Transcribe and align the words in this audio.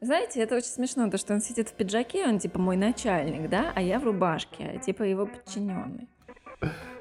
Знаете, 0.00 0.40
это 0.40 0.54
очень 0.56 0.68
смешно, 0.68 1.10
то, 1.10 1.18
что 1.18 1.34
он 1.34 1.40
сидит 1.40 1.68
в 1.68 1.72
пиджаке, 1.72 2.24
он 2.26 2.38
типа 2.38 2.60
мой 2.60 2.76
начальник, 2.76 3.50
да, 3.50 3.72
а 3.74 3.82
я 3.82 3.98
в 3.98 4.04
рубашке, 4.04 4.80
типа 4.84 5.02
его 5.02 5.26
подчиненный. 5.26 6.08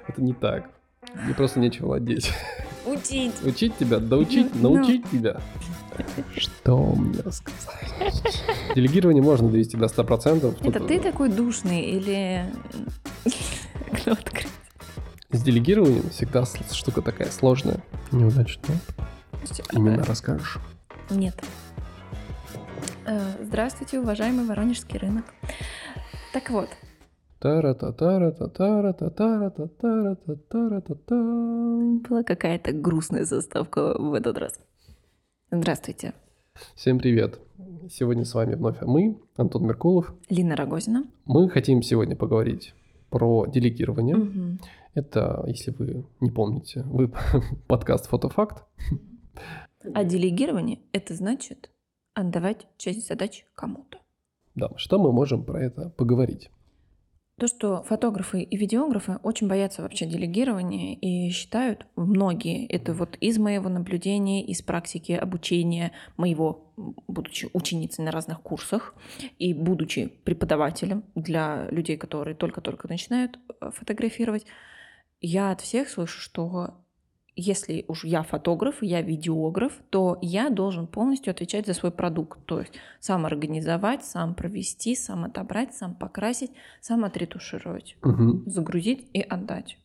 Это 0.07 0.21
не 0.21 0.33
так. 0.33 0.69
Мне 1.13 1.33
просто 1.35 1.59
нечего 1.59 1.95
одеть. 1.97 2.31
Учить. 2.85 3.33
Учить 3.43 3.77
тебя, 3.77 3.99
доучить, 3.99 4.53
Ну. 4.55 4.73
научить 4.75 5.09
тебя. 5.11 5.39
Что 6.35 6.77
мне 6.77 7.19
рассказать? 7.21 7.93
Делегирование 8.75 9.21
можно 9.23 9.49
довести 9.49 9.77
до 9.77 9.85
100%. 9.85 10.67
Это 10.67 10.79
ты 10.79 10.99
такой 10.99 11.29
душный 11.29 11.81
или... 11.81 12.45
Кто 13.93 14.11
открыть? 14.13 14.47
С 15.29 15.43
делегированием 15.43 16.09
всегда 16.09 16.45
штука 16.71 17.01
такая 17.01 17.29
сложная. 17.29 17.79
Неудачная. 18.11 18.77
Именно 19.71 20.03
расскажешь. 20.03 20.57
Нет. 21.09 21.35
Э, 23.07 23.41
Здравствуйте, 23.41 24.01
уважаемый 24.01 24.45
Воронежский 24.45 24.99
рынок. 24.99 25.23
Так 26.33 26.49
вот, 26.49 26.67
тара 27.39 27.73
та 27.73 27.93
тара 27.93 28.31
та 28.31 28.49
тара 28.49 28.91
та 28.91 29.09
тара 29.09 29.49
та 29.49 29.67
тара 29.67 30.15
та 30.15 30.35
тара 30.35 30.81
та 30.81 30.95
та 30.95 31.15
была 31.15 32.23
какая-то 32.25 32.73
грустная 32.73 33.23
заставка 33.23 33.97
в 33.97 34.13
этот 34.13 34.37
раз. 34.37 34.59
Здравствуйте, 35.49 36.15
Всем 36.75 36.99
привет. 36.99 37.39
Сегодня 37.89 38.25
с 38.25 38.33
вами 38.33 38.55
вновь 38.55 38.81
мы, 38.81 39.17
Антон 39.37 39.65
Меркулов. 39.65 40.13
Лина 40.27 40.57
Рогозина. 40.57 41.05
Мы 41.25 41.49
хотим 41.49 41.81
сегодня 41.83 42.17
поговорить 42.17 42.73
про 43.09 43.45
делегирование. 43.45 44.57
Это, 44.95 45.45
если 45.47 45.71
вы 45.71 46.05
не 46.19 46.29
помните, 46.29 46.81
вы 46.83 47.09
подкаст 47.67 48.07
«Фотофакт». 48.07 48.65
А 49.93 50.03
делегирование— 50.03 50.79
это 50.91 51.13
значит 51.13 51.69
отдавать 52.17 52.67
часть 52.77 53.07
задач 53.07 53.45
кому-то. 53.53 53.99
Да, 54.55 54.69
что 54.75 54.97
мы 54.97 55.11
можем 55.11 55.43
про 55.43 55.63
это 55.63 55.89
поговорить? 55.89 56.49
То, 57.39 57.45
что 57.45 57.83
фотографы 57.83 58.41
и 58.41 58.57
видеографы 58.57 59.19
очень 59.21 59.47
боятся 59.47 59.83
вообще 59.83 60.07
делегирования 60.07 60.95
и 60.95 61.29
считают, 61.29 61.85
многие, 61.95 62.65
это 62.65 62.95
вот 62.95 63.15
из 63.17 63.37
моего 63.37 63.69
наблюдения, 63.69 64.43
из 64.43 64.63
практики 64.63 65.11
обучения 65.11 65.91
моего, 66.17 66.73
будучи 67.07 67.47
ученицей 67.53 68.03
на 68.03 68.09
разных 68.09 68.41
курсах 68.41 68.95
и 69.37 69.53
будучи 69.53 70.07
преподавателем 70.07 71.03
для 71.13 71.67
людей, 71.69 71.97
которые 71.97 72.33
только-только 72.33 72.87
начинают 72.87 73.37
э, 73.61 73.69
фотографировать, 73.69 74.47
я 75.21 75.51
от 75.51 75.61
всех 75.61 75.89
слышу, 75.89 76.19
что 76.19 76.83
если 77.37 77.85
уж 77.87 78.03
я 78.03 78.23
фотограф, 78.23 78.81
я 78.81 79.01
видеограф, 79.01 79.71
то 79.91 80.17
я 80.21 80.49
должен 80.49 80.87
полностью 80.87 81.31
отвечать 81.31 81.67
за 81.67 81.73
свой 81.73 81.91
продукт. 81.91 82.43
То 82.45 82.59
есть 82.59 82.73
сам 82.99 83.25
организовать, 83.25 84.03
сам 84.03 84.33
провести, 84.33 84.95
сам 84.95 85.23
отобрать, 85.23 85.75
сам 85.75 85.95
покрасить, 85.95 86.51
сам 86.81 87.05
отретушировать, 87.05 87.95
Мгм. 88.01 88.43
загрузить 88.49 89.07
и 89.13 89.21
отдать. 89.21 89.77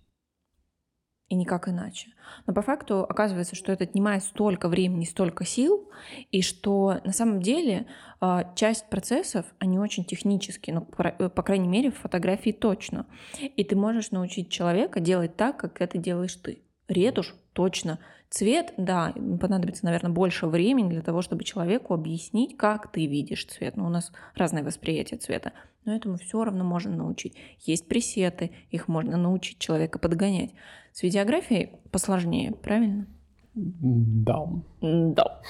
И 1.28 1.34
никак 1.34 1.68
иначе. 1.68 2.10
Но 2.46 2.52
по 2.52 2.60
факту 2.60 3.04
оказывается, 3.04 3.56
что 3.56 3.72
это 3.72 3.84
отнимает 3.84 4.22
столько 4.22 4.68
времени, 4.68 5.04
столько 5.04 5.46
сил, 5.46 5.90
и 6.30 6.42
что 6.42 7.00
на 7.04 7.12
самом 7.12 7.40
деле 7.40 7.86
а, 8.20 8.52
часть 8.54 8.90
процессов, 8.90 9.46
они 9.58 9.78
очень 9.78 10.04
технические, 10.04 10.74
ну, 10.74 10.82
по 10.82 11.02
э, 11.02 11.28
по 11.30 11.42
крайней 11.42 11.68
мере, 11.68 11.90
в 11.90 11.98
фотографии 11.98 12.50
точно. 12.50 13.06
И 13.40 13.64
ты 13.64 13.76
можешь 13.76 14.10
научить 14.10 14.50
человека 14.50 15.00
делать 15.00 15.36
так, 15.36 15.56
как 15.56 15.80
это 15.80 15.96
делаешь 15.96 16.36
ты. 16.36 16.62
Ретушь 16.88 17.34
точно. 17.52 17.98
Цвет, 18.30 18.72
да, 18.76 19.12
понадобится, 19.40 19.84
наверное, 19.84 20.10
больше 20.10 20.46
времени 20.46 20.88
для 20.88 21.02
того, 21.02 21.20
чтобы 21.20 21.44
человеку 21.44 21.92
объяснить, 21.92 22.56
как 22.56 22.90
ты 22.90 23.06
видишь 23.06 23.44
цвет. 23.44 23.76
Ну, 23.76 23.86
у 23.86 23.90
нас 23.90 24.10
разное 24.34 24.62
восприятие 24.62 25.18
цвета, 25.18 25.52
но 25.84 25.94
этому 25.94 26.16
все 26.16 26.42
равно 26.42 26.64
можно 26.64 26.96
научить. 26.96 27.36
Есть 27.60 27.88
пресеты, 27.88 28.52
их 28.70 28.88
можно 28.88 29.16
научить 29.16 29.58
человека 29.58 29.98
подгонять. 29.98 30.54
С 30.92 31.02
видеографией 31.02 31.72
посложнее, 31.90 32.52
правильно? 32.52 33.06
Да. 33.54 34.46
Да. 34.80 35.42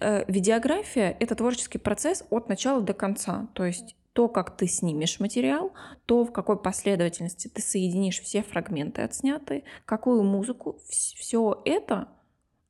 Э, 0.00 0.24
Видеография— 0.26 1.16
это 1.20 1.34
творческий 1.34 1.78
процесс 1.78 2.24
от 2.30 2.48
начала 2.48 2.80
до 2.80 2.94
конца. 2.94 3.48
То 3.54 3.64
есть 3.64 3.96
то, 4.12 4.28
как 4.28 4.56
ты 4.56 4.66
снимешь 4.66 5.20
материал, 5.20 5.72
то, 6.06 6.24
в 6.24 6.32
какой 6.32 6.60
последовательности 6.60 7.48
ты 7.48 7.62
соединишь 7.62 8.20
все 8.20 8.42
фрагменты 8.42 9.02
отснятые, 9.02 9.64
какую 9.84 10.22
музыку, 10.24 10.78
все 10.88 11.62
это 11.64 12.08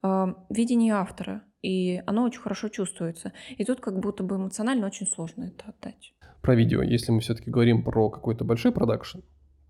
э, 0.03 0.27
видение 0.51 0.95
автора. 0.95 1.43
И 1.63 2.03
оно 2.07 2.25
очень 2.25 2.41
хорошо 2.41 2.69
чувствуется. 2.69 3.33
И 3.57 3.65
тут 3.65 3.81
как 3.81 4.01
будто 4.01 4.23
бы 4.23 4.37
эмоционально 4.37 4.87
очень 4.87 5.07
сложно 5.07 5.45
это 5.45 5.71
отдать. 5.71 6.15
Про 6.41 6.55
видео. 6.55 6.83
Если 6.83 7.13
мы 7.13 7.21
все-таки 7.21 7.51
говорим 7.51 7.85
про 7.85 8.09
какой-то 8.09 8.45
большой 8.45 8.73
продакшн, 8.73 9.21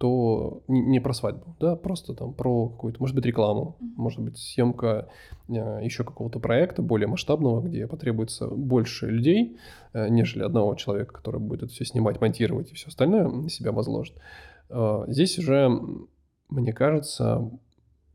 то 0.00 0.62
не, 0.66 0.99
про 0.99 1.12
свадьбу, 1.12 1.55
да, 1.61 1.77
просто 1.77 2.15
там 2.15 2.33
про 2.33 2.71
какую-то, 2.71 2.99
может 3.00 3.15
быть, 3.15 3.27
рекламу, 3.27 3.77
может 3.81 4.21
быть, 4.21 4.38
съемка 4.38 5.11
еще 5.47 6.05
какого-то 6.05 6.41
проекта 6.41 6.81
более 6.81 7.06
масштабного, 7.06 7.61
где 7.61 7.87
потребуется 7.87 8.47
больше 8.47 9.11
людей, 9.11 9.59
э, 9.93 10.09
нежели 10.09 10.43
одного 10.43 10.75
человека, 10.75 11.12
который 11.12 11.38
будет 11.38 11.65
это 11.65 11.72
все 11.75 11.84
снимать, 11.84 12.19
монтировать 12.19 12.72
и 12.72 12.75
все 12.75 12.88
остальное 12.88 13.28
на 13.28 13.50
себя 13.50 13.72
возложит. 13.72 14.16
Э, 14.71 15.05
Здесь 15.09 15.38
уже, 15.38 15.69
мне 16.49 16.72
кажется, 16.72 17.50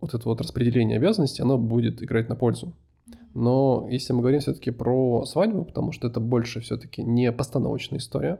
вот 0.02 0.16
это 0.16 0.28
вот 0.28 0.41
распределение 0.41 0.97
обязанностей, 0.97 1.44
оно 1.44 1.59
будет 1.59 2.02
играть 2.02 2.29
на 2.29 2.35
пользу. 2.35 2.73
Но 3.35 3.85
если 3.91 4.12
мы 4.13 4.22
говорим 4.22 4.40
все-таки 4.40 4.72
про 4.72 5.23
свадьбу, 5.25 5.66
потому 5.66 5.91
что 5.91 6.07
это 6.07 6.19
больше 6.19 6.62
все-таки 6.62 7.03
не 7.03 7.31
постановочная 7.31 8.00
история, 8.00 8.40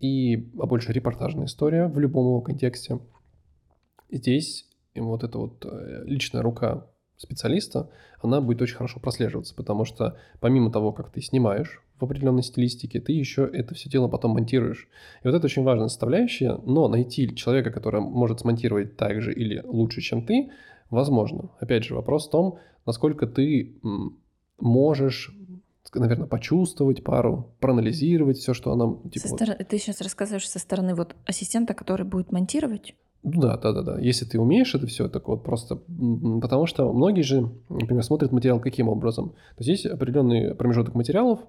и 0.00 0.50
а 0.58 0.66
больше 0.66 0.92
репортажная 0.92 1.46
история 1.46 1.86
в 1.88 1.98
любом 1.98 2.26
его 2.26 2.40
контексте, 2.40 2.98
здесь 4.10 4.68
вот 4.94 5.24
эта 5.24 5.38
вот 5.38 5.64
э, 5.64 6.04
личная 6.06 6.42
рука 6.42 6.86
специалиста, 7.16 7.90
она 8.20 8.40
будет 8.40 8.62
очень 8.62 8.76
хорошо 8.76 9.00
прослеживаться, 9.00 9.54
потому 9.54 9.84
что 9.84 10.18
помимо 10.40 10.70
того, 10.70 10.92
как 10.92 11.10
ты 11.10 11.20
снимаешь 11.20 11.82
в 11.98 12.04
определенной 12.04 12.42
стилистике, 12.42 13.00
ты 13.00 13.12
еще 13.12 13.48
это 13.52 13.74
все 13.74 13.88
дело 13.88 14.08
потом 14.08 14.32
монтируешь. 14.32 14.88
И 15.22 15.26
вот 15.26 15.34
это 15.34 15.46
очень 15.46 15.62
важная 15.62 15.88
составляющая, 15.88 16.58
но 16.64 16.88
найти 16.88 17.34
человека, 17.34 17.70
который 17.70 18.00
может 18.00 18.40
смонтировать 18.40 18.96
так 18.96 19.22
же 19.22 19.32
или 19.32 19.62
лучше, 19.64 20.00
чем 20.00 20.26
ты, 20.26 20.50
возможно. 20.90 21.50
Опять 21.60 21.84
же, 21.84 21.94
вопрос 21.94 22.26
в 22.26 22.30
том, 22.30 22.58
насколько 22.84 23.26
ты 23.26 23.76
можешь, 24.58 25.34
наверное, 25.94 26.26
почувствовать 26.26 27.04
пару, 27.04 27.54
проанализировать 27.60 28.38
все, 28.38 28.54
что 28.54 28.72
она... 28.72 28.96
Типа, 29.10 29.28
Со 29.28 29.36
вот- 29.36 29.68
Ты 29.68 29.78
сейчас 29.78 30.00
рассказываешь 30.00 30.48
со 30.48 30.58
стороны 30.58 30.94
вот 30.94 31.14
ассистента, 31.26 31.74
который 31.74 32.06
будет 32.06 32.32
монтировать? 32.32 32.94
Ну 33.22 33.40
да, 33.40 33.56
да, 33.56 33.72
да, 33.72 33.82
да. 33.82 33.98
Если 33.98 34.26
ты 34.26 34.38
умеешь 34.38 34.74
это 34.74 34.86
все, 34.86 35.08
так 35.08 35.28
вот 35.28 35.42
просто, 35.42 35.76
потому 36.42 36.66
что 36.66 36.92
многие 36.92 37.22
же, 37.22 37.50
например, 37.70 38.02
смотрят 38.04 38.32
материал 38.32 38.60
каким 38.60 38.88
образом. 38.88 39.30
То 39.56 39.64
есть 39.64 39.68
есть 39.68 39.86
определенный 39.86 40.54
промежуток 40.54 40.94
материалов, 40.94 41.40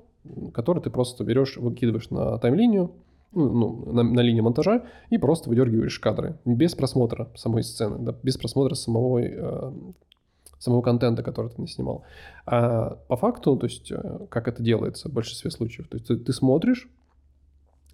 который 0.53 0.81
ты 0.81 0.89
просто 0.89 1.25
берешь, 1.25 1.57
выкидываешь 1.57 2.09
на 2.09 2.37
тайм-линию, 2.37 2.91
ну, 3.33 3.51
ну, 3.51 3.91
на, 3.91 4.03
на 4.03 4.21
линии 4.21 4.39
монтажа 4.39 4.85
и 5.09 5.17
просто 5.17 5.49
выдергиваешь 5.49 5.99
кадры 5.99 6.39
без 6.45 6.73
просмотра 6.73 7.29
самой 7.35 7.63
сцены, 7.63 7.97
да, 7.99 8.15
без 8.23 8.37
просмотра 8.37 8.75
самого, 8.75 9.19
э, 9.19 9.71
самого 10.59 10.81
контента, 10.81 11.23
который 11.23 11.51
ты 11.51 11.67
снимал. 11.67 12.03
А 12.45 12.97
по 13.07 13.17
факту, 13.17 13.55
то 13.57 13.65
есть 13.65 13.91
э, 13.91 14.19
как 14.29 14.47
это 14.47 14.63
делается 14.63 15.09
в 15.09 15.13
большинстве 15.13 15.51
случаев, 15.51 15.87
то 15.87 15.97
есть 15.97 16.07
ты, 16.07 16.17
ты 16.17 16.33
смотришь 16.33 16.87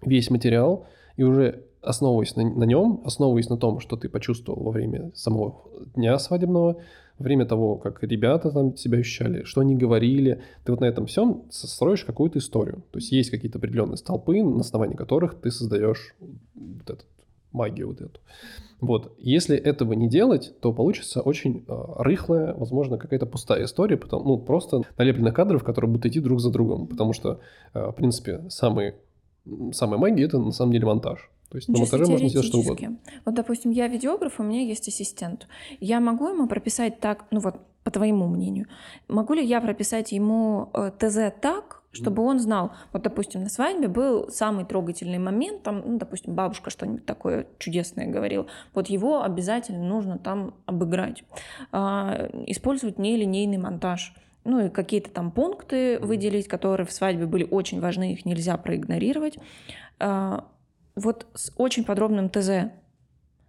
весь 0.02 0.30
материал 0.30 0.86
и 1.16 1.22
уже 1.22 1.64
основываясь 1.82 2.36
на, 2.36 2.48
на 2.48 2.64
нем, 2.64 3.02
основываясь 3.04 3.48
на 3.48 3.56
том, 3.56 3.80
что 3.80 3.96
ты 3.96 4.08
почувствовал 4.08 4.62
во 4.62 4.70
время 4.70 5.10
самого 5.14 5.62
дня 5.94 6.18
свадебного, 6.18 6.78
во 7.18 7.24
время 7.24 7.44
того, 7.44 7.76
как 7.76 8.02
ребята 8.02 8.50
там 8.50 8.76
себя 8.76 8.98
ощущали, 8.98 9.42
что 9.44 9.60
они 9.60 9.76
говорили, 9.76 10.42
ты 10.64 10.72
вот 10.72 10.80
на 10.80 10.86
этом 10.86 11.06
всем 11.06 11.44
строишь 11.50 12.04
какую-то 12.04 12.38
историю. 12.38 12.84
То 12.92 12.98
есть 12.98 13.12
есть 13.12 13.30
какие-то 13.30 13.58
определенные 13.58 13.96
столпы, 13.96 14.42
на 14.42 14.60
основании 14.60 14.96
которых 14.96 15.34
ты 15.40 15.50
создаешь 15.50 16.14
вот 16.54 16.88
эту 16.88 17.04
магию 17.52 17.88
вот 17.88 18.00
эту. 18.00 18.20
Вот. 18.80 19.14
Если 19.18 19.56
этого 19.56 19.92
не 19.92 20.08
делать, 20.08 20.54
то 20.60 20.72
получится 20.72 21.20
очень 21.20 21.64
э, 21.68 21.84
рыхлая, 21.98 22.52
возможно, 22.54 22.98
какая-то 22.98 23.26
пустая 23.26 23.64
история, 23.64 23.96
потому, 23.96 24.24
ну, 24.24 24.38
просто 24.38 24.82
налепленных 24.98 25.34
кадров, 25.34 25.62
которые 25.62 25.90
будут 25.90 26.06
идти 26.06 26.20
друг 26.20 26.40
за 26.40 26.50
другом, 26.50 26.88
потому 26.88 27.12
что, 27.12 27.40
э, 27.74 27.90
в 27.90 27.92
принципе, 27.92 28.44
самый, 28.48 28.94
самая 29.72 30.00
магия— 30.00 30.24
это 30.24 30.38
на 30.38 30.50
самом 30.50 30.72
деле 30.72 30.86
монтаж. 30.86 31.30
То 31.48 31.58
есть 31.58 31.68
на 31.68 31.78
монтаже 31.78 32.06
можно 32.06 32.28
сделать 32.28 32.48
что 32.48 32.58
угодно. 32.58 32.96
Вот, 33.24 33.34
допустим, 33.34 33.70
я 33.72 33.86
видеограф, 33.86 34.40
у 34.40 34.42
меня 34.42 34.62
есть 34.62 34.88
ассистент. 34.88 35.46
Я 35.80 36.00
могу 36.00 36.28
ему 36.28 36.48
прописать 36.48 36.98
так, 36.98 37.26
ну 37.30 37.40
вот, 37.40 37.56
по 37.84 37.90
твоему 37.90 38.28
мнению, 38.28 38.66
могу 39.08 39.34
ли 39.34 39.44
я 39.44 39.60
прописать 39.60 40.12
ему 40.12 40.70
э, 40.74 40.92
ТЗ 40.98 41.32
так, 41.40 41.82
чтобы 41.92 42.22
он 42.22 42.38
знал, 42.38 42.72
вот, 42.92 43.02
допустим, 43.02 43.42
на 43.42 43.48
свадьбе 43.48 43.88
был 43.88 44.28
самый 44.30 44.64
трогательный 44.64 45.18
момент, 45.18 45.62
там, 45.62 45.82
ну, 45.84 45.98
допустим, 45.98 46.34
бабушка 46.34 46.70
что-нибудь 46.70 47.04
такое 47.04 47.46
чудесное 47.58 48.06
говорила, 48.06 48.46
вот 48.72 48.88
его 48.88 49.22
обязательно 49.22 49.84
нужно 49.84 50.18
там 50.18 50.54
обыграть. 50.64 51.22
А, 51.70 52.30
использовать 52.46 52.98
нелинейный 52.98 53.58
монтаж. 53.58 54.14
ну 54.44 54.66
и 54.66 54.70
какие-то 54.70 55.10
там 55.10 55.30
пункты 55.30 55.98
выделить, 56.00 56.48
которые 56.48 56.86
в 56.86 56.92
свадьбе 56.92 57.26
были 57.26 57.44
очень 57.44 57.80
важны, 57.80 58.12
их 58.12 58.24
нельзя 58.24 58.56
проигнорировать. 58.56 59.36
А, 59.98 60.46
вот 60.94 61.26
с 61.34 61.52
очень 61.56 61.84
подробным 61.84 62.30
ТЗ, 62.30 62.70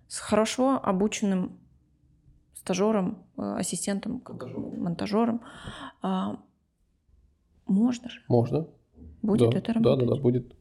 с 0.08 0.20
хорошо 0.20 0.80
обученным 0.84 1.60
стажером, 2.64 3.18
э, 3.38 3.56
ассистентом, 3.58 4.22
монтажером, 4.26 4.82
монтажером 4.82 5.42
а, 6.02 6.40
можно 7.66 8.10
же. 8.10 8.22
Можно. 8.30 8.68
Будет 9.22 9.52
да, 9.52 9.58
это 9.58 9.74
работать. 9.74 10.00
Да, 10.00 10.06
да, 10.06 10.16
да, 10.16 10.22
будет. 10.22 10.56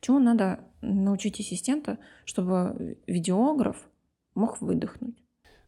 Чему 0.00 0.18
надо 0.18 0.60
научить 0.80 1.40
ассистента, 1.40 1.98
чтобы 2.24 2.98
видеограф 3.06 3.76
мог 4.34 4.60
выдохнуть? 4.62 5.16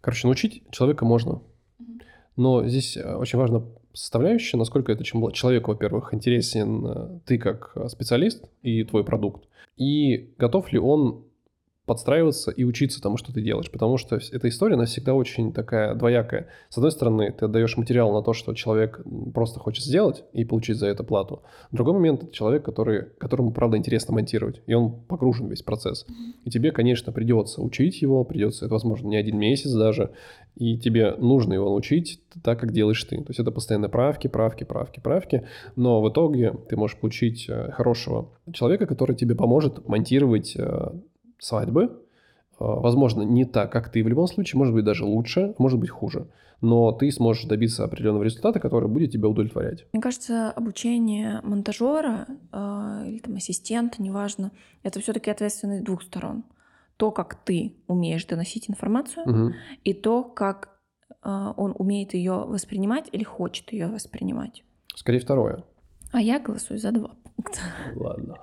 Короче, 0.00 0.26
научить 0.26 0.62
человека 0.70 1.04
можно. 1.04 1.42
Но 2.36 2.66
здесь 2.66 2.96
э, 2.96 3.14
очень 3.16 3.38
важно 3.38 3.66
составляющая, 3.92 4.56
насколько 4.56 4.90
это 4.90 5.04
человеку, 5.04 5.72
во-первых, 5.72 6.14
интересен 6.14 6.86
э, 6.86 7.20
ты 7.26 7.38
как 7.38 7.76
специалист 7.88 8.48
и 8.62 8.84
твой 8.84 9.04
продукт, 9.04 9.48
и 9.76 10.34
готов 10.38 10.72
ли 10.72 10.78
он 10.78 11.26
подстраиваться 11.86 12.50
и 12.50 12.64
учиться 12.64 13.00
тому, 13.02 13.16
что 13.16 13.32
ты 13.32 13.42
делаешь. 13.42 13.70
Потому 13.70 13.98
что 13.98 14.16
эта 14.16 14.48
история, 14.48 14.74
она 14.74 14.86
всегда 14.86 15.14
очень 15.14 15.52
такая 15.52 15.94
двоякая. 15.94 16.48
С 16.70 16.78
одной 16.78 16.92
стороны, 16.92 17.30
ты 17.32 17.44
отдаешь 17.44 17.76
материал 17.76 18.12
на 18.12 18.22
то, 18.22 18.32
что 18.32 18.54
человек 18.54 19.00
просто 19.34 19.60
хочет 19.60 19.84
сделать 19.84 20.24
и 20.32 20.44
получить 20.44 20.78
за 20.78 20.86
это 20.86 21.04
плату. 21.04 21.42
В 21.70 21.76
другой 21.76 21.94
момент 21.94 22.22
это 22.22 22.32
человек, 22.32 22.64
который, 22.64 23.06
которому, 23.18 23.52
правда, 23.52 23.76
интересно 23.76 24.14
монтировать. 24.14 24.62
И 24.66 24.72
он 24.72 24.92
погружен 24.92 25.48
в 25.48 25.50
весь 25.50 25.62
процесс. 25.62 26.06
И 26.44 26.50
тебе, 26.50 26.72
конечно, 26.72 27.12
придется 27.12 27.60
учить 27.60 28.00
его, 28.00 28.24
придется, 28.24 28.64
это, 28.64 28.72
возможно, 28.72 29.08
не 29.08 29.16
один 29.16 29.38
месяц 29.38 29.70
даже. 29.72 30.12
И 30.56 30.78
тебе 30.78 31.14
нужно 31.18 31.54
его 31.54 31.66
научить 31.66 32.20
так, 32.42 32.60
как 32.60 32.72
делаешь 32.72 33.02
ты. 33.04 33.16
То 33.16 33.28
есть 33.28 33.40
это 33.40 33.50
постоянно 33.50 33.88
правки, 33.88 34.28
правки, 34.28 34.64
правки, 34.64 35.00
правки. 35.00 35.46
Но 35.76 36.00
в 36.00 36.08
итоге 36.08 36.54
ты 36.68 36.76
можешь 36.76 36.96
получить 36.96 37.46
э, 37.48 37.72
хорошего 37.72 38.30
человека, 38.52 38.86
который 38.86 39.16
тебе 39.16 39.34
поможет 39.34 39.86
монтировать 39.88 40.54
э, 40.56 40.92
свадьбы. 41.44 42.00
А, 42.58 42.64
возможно, 42.64 43.22
не 43.22 43.44
так, 43.44 43.70
как 43.70 43.90
ты 43.90 44.02
в 44.02 44.08
любом 44.08 44.26
случае, 44.26 44.58
может 44.58 44.74
быть, 44.74 44.84
даже 44.84 45.04
лучше, 45.04 45.54
может 45.58 45.78
быть, 45.78 45.90
хуже. 45.90 46.28
Но 46.60 46.92
ты 46.92 47.10
сможешь 47.10 47.44
добиться 47.44 47.84
определенного 47.84 48.22
результата, 48.22 48.58
который 48.58 48.88
будет 48.88 49.12
тебя 49.12 49.28
удовлетворять. 49.28 49.86
Мне 49.92 50.00
кажется, 50.00 50.50
обучение 50.50 51.40
монтажера 51.42 52.26
э, 52.52 53.04
или 53.06 53.18
там 53.18 53.34
ассистента, 53.36 54.02
неважно, 54.02 54.50
это 54.82 55.00
все-таки 55.00 55.30
ответственность 55.30 55.84
двух 55.84 56.02
сторон. 56.02 56.44
То, 56.96 57.10
как 57.10 57.34
ты 57.34 57.74
умеешь 57.86 58.24
доносить 58.24 58.70
информацию, 58.70 59.24
угу. 59.26 59.54
и 59.82 59.92
то, 59.92 60.22
как 60.22 60.78
э, 61.22 61.52
он 61.56 61.74
умеет 61.76 62.14
ее 62.14 62.44
воспринимать 62.46 63.08
или 63.12 63.24
хочет 63.24 63.72
ее 63.72 63.88
воспринимать. 63.88 64.64
Скорее 64.94 65.18
второе. 65.18 65.64
А 66.12 66.20
я 66.22 66.38
голосую 66.38 66.78
за 66.78 66.92
два 66.92 67.10
пункта. 67.36 67.60
Ладно. 67.96 68.36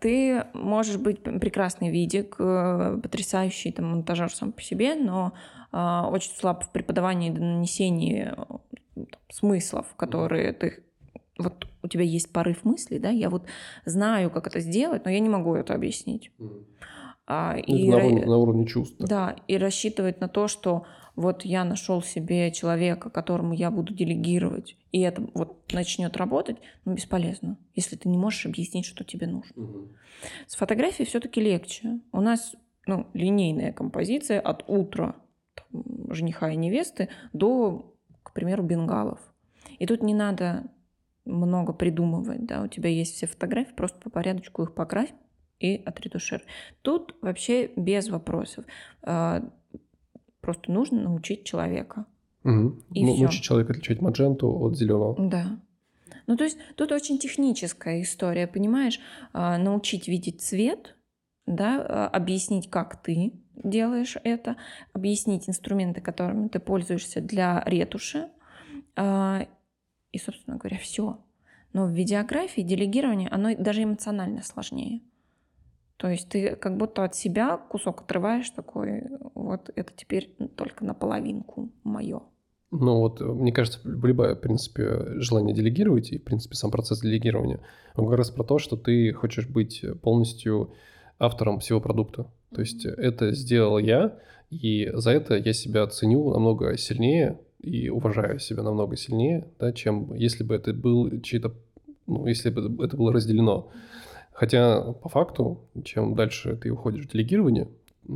Ты 0.00 0.44
можешь 0.52 0.96
быть 0.96 1.22
прекрасный 1.22 1.90
видик, 1.90 2.36
э, 2.38 3.00
потрясающий 3.02 3.72
там, 3.72 3.86
монтажер 3.90 4.32
сам 4.32 4.52
по 4.52 4.62
себе, 4.62 4.94
но 4.94 5.32
э, 5.72 6.02
очень 6.10 6.30
слаб 6.32 6.64
в 6.64 6.70
преподавании 6.70 7.30
и 7.30 7.34
донесении 7.34 8.32
э, 8.32 8.34
там, 8.94 9.06
смыслов, 9.30 9.86
которые 9.96 10.52
ты 10.52 10.84
вот 11.38 11.66
у 11.82 11.88
тебя 11.88 12.02
есть 12.02 12.32
порыв 12.32 12.64
мысли, 12.64 12.98
да, 12.98 13.10
я 13.10 13.30
вот 13.30 13.46
знаю, 13.84 14.30
как 14.30 14.48
это 14.48 14.60
сделать, 14.60 15.04
но 15.04 15.10
я 15.10 15.20
не 15.20 15.28
могу 15.28 15.54
это 15.54 15.74
объяснить. 15.74 16.32
Mm. 16.38 16.64
А, 17.30 17.56
ну, 17.56 17.76
и, 17.76 17.90
на, 17.90 17.96
уровне, 17.98 18.24
на 18.24 18.36
уровне 18.38 18.66
чувств. 18.66 18.96
Да, 18.98 19.36
и 19.48 19.58
рассчитывать 19.58 20.18
на 20.18 20.28
то, 20.28 20.48
что 20.48 20.86
вот 21.14 21.44
я 21.44 21.62
нашел 21.64 22.00
себе 22.00 22.50
человека, 22.52 23.10
которому 23.10 23.52
я 23.52 23.70
буду 23.70 23.92
делегировать, 23.92 24.78
и 24.92 25.00
это 25.00 25.28
вот 25.34 25.70
начнет 25.74 26.16
работать, 26.16 26.56
ну, 26.86 26.94
бесполезно, 26.94 27.58
если 27.74 27.96
ты 27.96 28.08
не 28.08 28.16
можешь 28.16 28.46
объяснить, 28.46 28.86
что 28.86 29.04
тебе 29.04 29.26
нужно. 29.26 29.62
Угу. 29.62 29.88
С 30.46 30.56
фотографией 30.56 31.06
все-таки 31.06 31.42
легче. 31.42 32.00
У 32.12 32.22
нас 32.22 32.54
ну, 32.86 33.06
линейная 33.12 33.74
композиция 33.74 34.40
от 34.40 34.64
утра 34.66 35.14
там, 35.54 36.14
жениха 36.14 36.50
и 36.50 36.56
невесты 36.56 37.10
до, 37.34 37.94
к 38.22 38.32
примеру, 38.32 38.62
бенгалов. 38.62 39.20
И 39.78 39.86
тут 39.86 40.02
не 40.02 40.14
надо 40.14 40.64
много 41.26 41.74
придумывать, 41.74 42.46
да, 42.46 42.62
у 42.62 42.68
тебя 42.68 42.88
есть 42.88 43.16
все 43.16 43.26
фотографии, 43.26 43.74
просто 43.74 44.00
по 44.00 44.08
порядочку 44.08 44.62
их 44.62 44.74
покрась 44.74 45.12
и 45.60 45.82
отретушируй. 45.84 46.46
Тут 46.82 47.16
вообще 47.20 47.70
без 47.76 48.08
вопросов. 48.08 48.64
А, 49.02 49.42
Просто 50.40 50.72
нужно 50.72 51.02
научить 51.02 51.44
человека. 51.44 52.06
Угу. 52.44 52.82
И 52.94 53.04
ну, 53.04 53.16
научить 53.18 53.42
человека 53.42 53.72
отличать 53.72 54.00
мадженту 54.00 54.48
от 54.48 54.78
зеленого. 54.78 55.28
Да. 55.28 55.60
Ну, 56.26 56.36
то 56.36 56.44
есть 56.44 56.56
тут 56.76 56.90
очень 56.92 57.18
техническая 57.18 58.00
история, 58.00 58.46
понимаешь? 58.46 59.00
А, 59.34 59.58
научить 59.58 60.08
видеть 60.08 60.40
цвет, 60.40 60.96
да, 61.46 61.84
а, 61.86 62.08
объяснить, 62.08 62.70
как 62.70 63.02
ты 63.02 63.34
делаешь 63.54 64.16
это, 64.24 64.56
объяснить 64.94 65.50
инструменты, 65.50 66.00
которыми 66.00 66.48
ты 66.48 66.60
пользуешься 66.60 67.20
для 67.20 67.62
ретуши. 67.66 68.30
И, 68.96 70.18
собственно 70.18 70.56
говоря, 70.56 70.78
все. 70.78 71.18
Но 71.72 71.86
в 71.86 71.90
видеографии 71.90 72.62
делегирование, 72.62 73.28
оно 73.28 73.54
даже 73.54 73.82
эмоционально 73.82 74.42
сложнее. 74.42 75.02
То 75.98 76.08
есть 76.08 76.28
ты 76.28 76.54
как 76.54 76.76
будто 76.76 77.04
от 77.04 77.16
себя 77.16 77.56
кусок 77.56 78.02
отрываешь 78.02 78.48
такой, 78.50 79.02
вот 79.34 79.70
это 79.74 79.92
теперь 79.94 80.34
только 80.56 80.84
наполовинку 80.84 81.70
мое. 81.82 82.22
Ну 82.70 82.98
вот, 82.98 83.20
мне 83.20 83.50
кажется, 83.50 83.80
любое, 83.84 84.34
в 84.34 84.40
принципе, 84.40 85.20
желание 85.20 85.54
делегировать 85.54 86.12
и, 86.12 86.18
в 86.18 86.24
принципе, 86.24 86.54
сам 86.54 86.70
процесс 86.70 87.00
делегирования, 87.00 87.60
он 87.96 88.06
как 88.06 88.18
раз 88.18 88.30
про 88.30 88.44
то, 88.44 88.58
что 88.58 88.76
ты 88.76 89.12
хочешь 89.12 89.48
быть 89.48 89.84
полностью 90.02 90.72
автором 91.18 91.58
всего 91.58 91.80
продукта. 91.80 92.30
То 92.54 92.60
есть 92.60 92.84
это 92.84 93.32
сделал 93.32 93.78
я, 93.78 94.18
и 94.50 94.90
за 94.94 95.10
это 95.10 95.36
я 95.36 95.52
себя 95.52 95.86
ценю 95.88 96.30
намного 96.30 96.76
сильнее 96.76 97.40
и 97.58 97.88
уважаю 97.88 98.38
себя 98.38 98.62
намного 98.62 98.96
сильнее, 98.96 99.48
да, 99.58 99.72
чем 99.72 100.14
если 100.14 100.44
бы 100.44 100.54
это 100.54 100.72
был 100.72 101.20
чей-то, 101.22 101.54
ну, 102.06 102.26
если 102.26 102.50
бы 102.50 102.84
это 102.84 102.96
было 102.96 103.12
разделено. 103.12 103.70
Хотя 104.38 104.92
по 104.92 105.08
факту, 105.08 105.68
чем 105.82 106.14
дальше 106.14 106.56
ты 106.56 106.70
уходишь 106.70 107.06
в 107.06 107.10
делегирование 107.10 107.66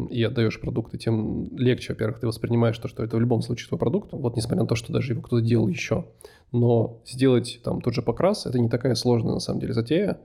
и 0.09 0.23
отдаешь 0.23 0.61
продукты, 0.61 0.97
тем 0.97 1.49
легче, 1.57 1.95
во-первых, 1.95 2.21
ты 2.21 2.29
воспринимаешь 2.29 2.79
то, 2.79 2.87
что 2.87 3.03
это 3.03 3.17
в 3.17 3.21
любом 3.21 3.43
случае 3.43 3.67
твой 3.67 3.81
продукт, 3.81 4.13
вот 4.13 4.37
несмотря 4.37 4.61
на 4.61 4.69
то, 4.69 4.77
что 4.77 4.93
даже 4.93 5.15
его 5.15 5.23
кто-то 5.23 5.45
делал 5.45 5.67
еще. 5.67 6.07
Но 6.53 7.03
сделать 7.07 7.61
там 7.65 7.81
тот 7.81 7.95
же 7.95 8.03
покрас, 8.03 8.47
это 8.47 8.61
не 8.61 8.69
такая 8.69 8.95
сложная 8.95 9.33
на 9.33 9.41
самом 9.41 9.59
деле 9.59 9.73
затея, 9.73 10.21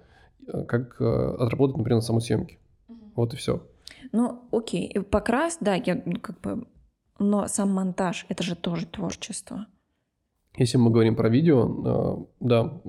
э, 0.46 0.66
как 0.66 1.02
э, 1.02 1.36
отработать, 1.40 1.78
например, 1.78 1.96
на 1.96 2.02
самой 2.02 2.22
съемке. 2.22 2.60
Вот 3.16 3.34
и 3.34 3.36
все. 3.36 3.64
Ну, 4.12 4.44
окей, 4.52 4.94
покрас, 5.00 5.58
да, 5.62 5.74
я 5.74 6.00
ну, 6.06 6.20
как 6.20 6.40
бы... 6.42 6.68
Но 7.18 7.48
сам 7.48 7.72
монтаж, 7.72 8.28
это 8.30 8.44
же 8.44 8.56
тоже 8.56 8.86
творчество. 8.86 9.66
Если 10.58 10.78
мы 10.78 10.92
говорим 10.92 11.16
про 11.16 11.28
видео, 11.28 12.22
э, 12.22 12.26
да, 12.40 12.82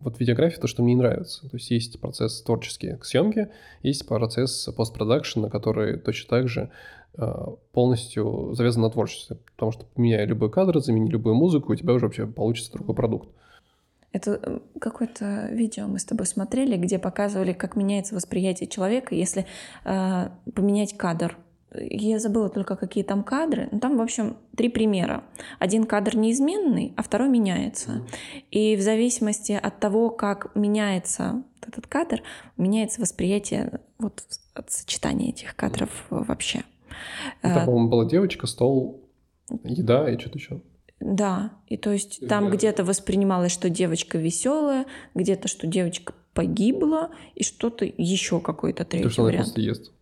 вот 0.00 0.20
видеография 0.20 0.60
то, 0.60 0.66
что 0.66 0.82
мне 0.82 0.96
нравится. 0.96 1.42
То 1.48 1.56
есть 1.56 1.70
есть 1.70 2.00
процесс 2.00 2.42
творческий 2.42 2.96
к 2.96 3.04
съемке, 3.04 3.50
есть 3.82 4.06
процесс 4.06 4.68
постпродакшена, 4.76 5.48
который 5.48 5.98
точно 5.98 6.28
так 6.28 6.48
же 6.48 6.70
а, 7.16 7.54
полностью 7.72 8.54
завязан 8.54 8.82
на 8.82 8.90
творчестве. 8.90 9.38
Потому 9.54 9.72
что 9.72 9.86
меняя 9.96 10.26
любой 10.26 10.50
кадр, 10.50 10.78
замени 10.80 11.10
любую 11.10 11.34
музыку, 11.34 11.72
у 11.72 11.76
тебя 11.76 11.94
уже 11.94 12.06
вообще 12.06 12.26
получится 12.26 12.72
другой 12.72 12.94
продукт. 12.94 13.28
Это 14.12 14.40
э, 14.42 14.58
какое-то 14.80 15.48
видео 15.52 15.86
мы 15.86 15.98
с 15.98 16.04
тобой 16.04 16.26
смотрели, 16.26 16.76
где 16.76 16.98
показывали, 16.98 17.52
как 17.52 17.76
меняется 17.76 18.14
восприятие 18.14 18.68
человека, 18.68 19.14
если 19.14 19.46
э, 19.84 20.28
поменять 20.54 20.96
кадр 20.96 21.36
я 21.80 22.18
забыла 22.18 22.48
только, 22.48 22.76
какие 22.76 23.04
там 23.04 23.22
кадры. 23.22 23.68
Ну, 23.72 23.80
там, 23.80 23.96
в 23.96 24.02
общем, 24.02 24.36
три 24.56 24.68
примера. 24.68 25.24
Один 25.58 25.84
кадр 25.84 26.16
неизменный, 26.16 26.92
а 26.96 27.02
второй 27.02 27.28
меняется. 27.28 28.06
И 28.50 28.76
в 28.76 28.80
зависимости 28.80 29.52
от 29.52 29.78
того, 29.80 30.10
как 30.10 30.54
меняется 30.54 31.42
этот 31.66 31.86
кадр, 31.86 32.22
меняется 32.56 33.00
восприятие 33.00 33.80
вот, 33.98 34.22
от 34.54 34.70
сочетания 34.70 35.30
этих 35.30 35.56
кадров 35.56 35.90
вообще. 36.10 36.62
Ну, 37.42 37.54
там, 37.54 37.66
по-моему, 37.66 37.88
была 37.88 38.04
девочка, 38.04 38.46
стол, 38.46 39.08
еда 39.64 40.10
и 40.10 40.18
что-то 40.18 40.38
еще. 40.38 40.60
Да, 40.98 41.52
и 41.66 41.76
то 41.76 41.92
есть 41.92 42.26
там 42.26 42.48
где-то 42.50 42.82
воспринималось, 42.82 43.52
что 43.52 43.68
девочка 43.68 44.16
веселая, 44.16 44.86
где-то, 45.14 45.46
что 45.46 45.66
девочка 45.66 46.14
погибла, 46.32 47.10
и 47.34 47.44
что-то 47.44 47.84
еще 47.84 48.40
какой-то 48.40 48.84
третий 48.84 49.04
То, 49.04 49.10
что 49.10 49.22
вариант. 49.24 49.34
она 49.34 49.44
просто 49.44 49.60
ест 49.60 49.92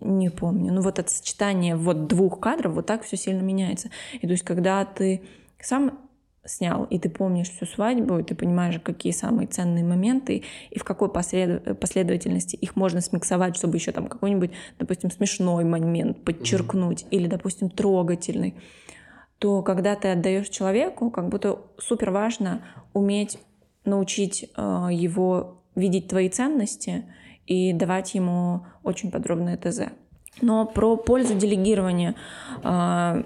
не 0.00 0.30
помню. 0.30 0.72
Ну 0.72 0.80
вот 0.80 0.98
это 0.98 1.10
сочетание 1.10 1.76
вот 1.76 2.06
двух 2.06 2.40
кадров, 2.40 2.74
вот 2.74 2.86
так 2.86 3.02
все 3.02 3.16
сильно 3.16 3.42
меняется. 3.42 3.90
И 4.14 4.26
то 4.26 4.32
есть 4.32 4.44
когда 4.44 4.84
ты 4.84 5.22
сам 5.60 5.98
снял, 6.44 6.84
и 6.84 6.98
ты 6.98 7.08
помнишь 7.08 7.50
всю 7.50 7.66
свадьбу, 7.66 8.18
и 8.18 8.22
ты 8.22 8.34
понимаешь, 8.34 8.80
какие 8.82 9.12
самые 9.12 9.46
ценные 9.46 9.84
моменты, 9.84 10.42
и 10.70 10.78
в 10.78 10.84
какой 10.84 11.08
послед... 11.08 11.78
последовательности 11.78 12.56
их 12.56 12.74
можно 12.74 13.00
смиксовать, 13.00 13.56
чтобы 13.56 13.76
еще 13.76 13.92
там 13.92 14.08
какой-нибудь, 14.08 14.50
допустим, 14.78 15.10
смешной 15.10 15.64
момент 15.64 16.24
подчеркнуть, 16.24 17.02
mm-hmm. 17.02 17.10
или, 17.10 17.26
допустим, 17.28 17.70
трогательный, 17.70 18.56
то 19.38 19.62
когда 19.62 19.94
ты 19.94 20.08
отдаешь 20.08 20.48
человеку, 20.48 21.10
как 21.10 21.28
будто 21.28 21.58
супер 21.78 22.10
важно 22.10 22.62
уметь 22.92 23.38
научить 23.84 24.50
э, 24.56 24.88
его 24.90 25.62
видеть 25.74 26.08
твои 26.08 26.28
ценности 26.28 27.04
и 27.52 27.72
давать 27.72 28.14
ему 28.14 28.66
очень 28.82 29.10
подробное 29.10 29.56
ТЗ. 29.56 29.92
Но 30.40 30.64
про 30.64 30.96
пользу 30.96 31.34
делегирования 31.34 32.14
э, 32.64 33.22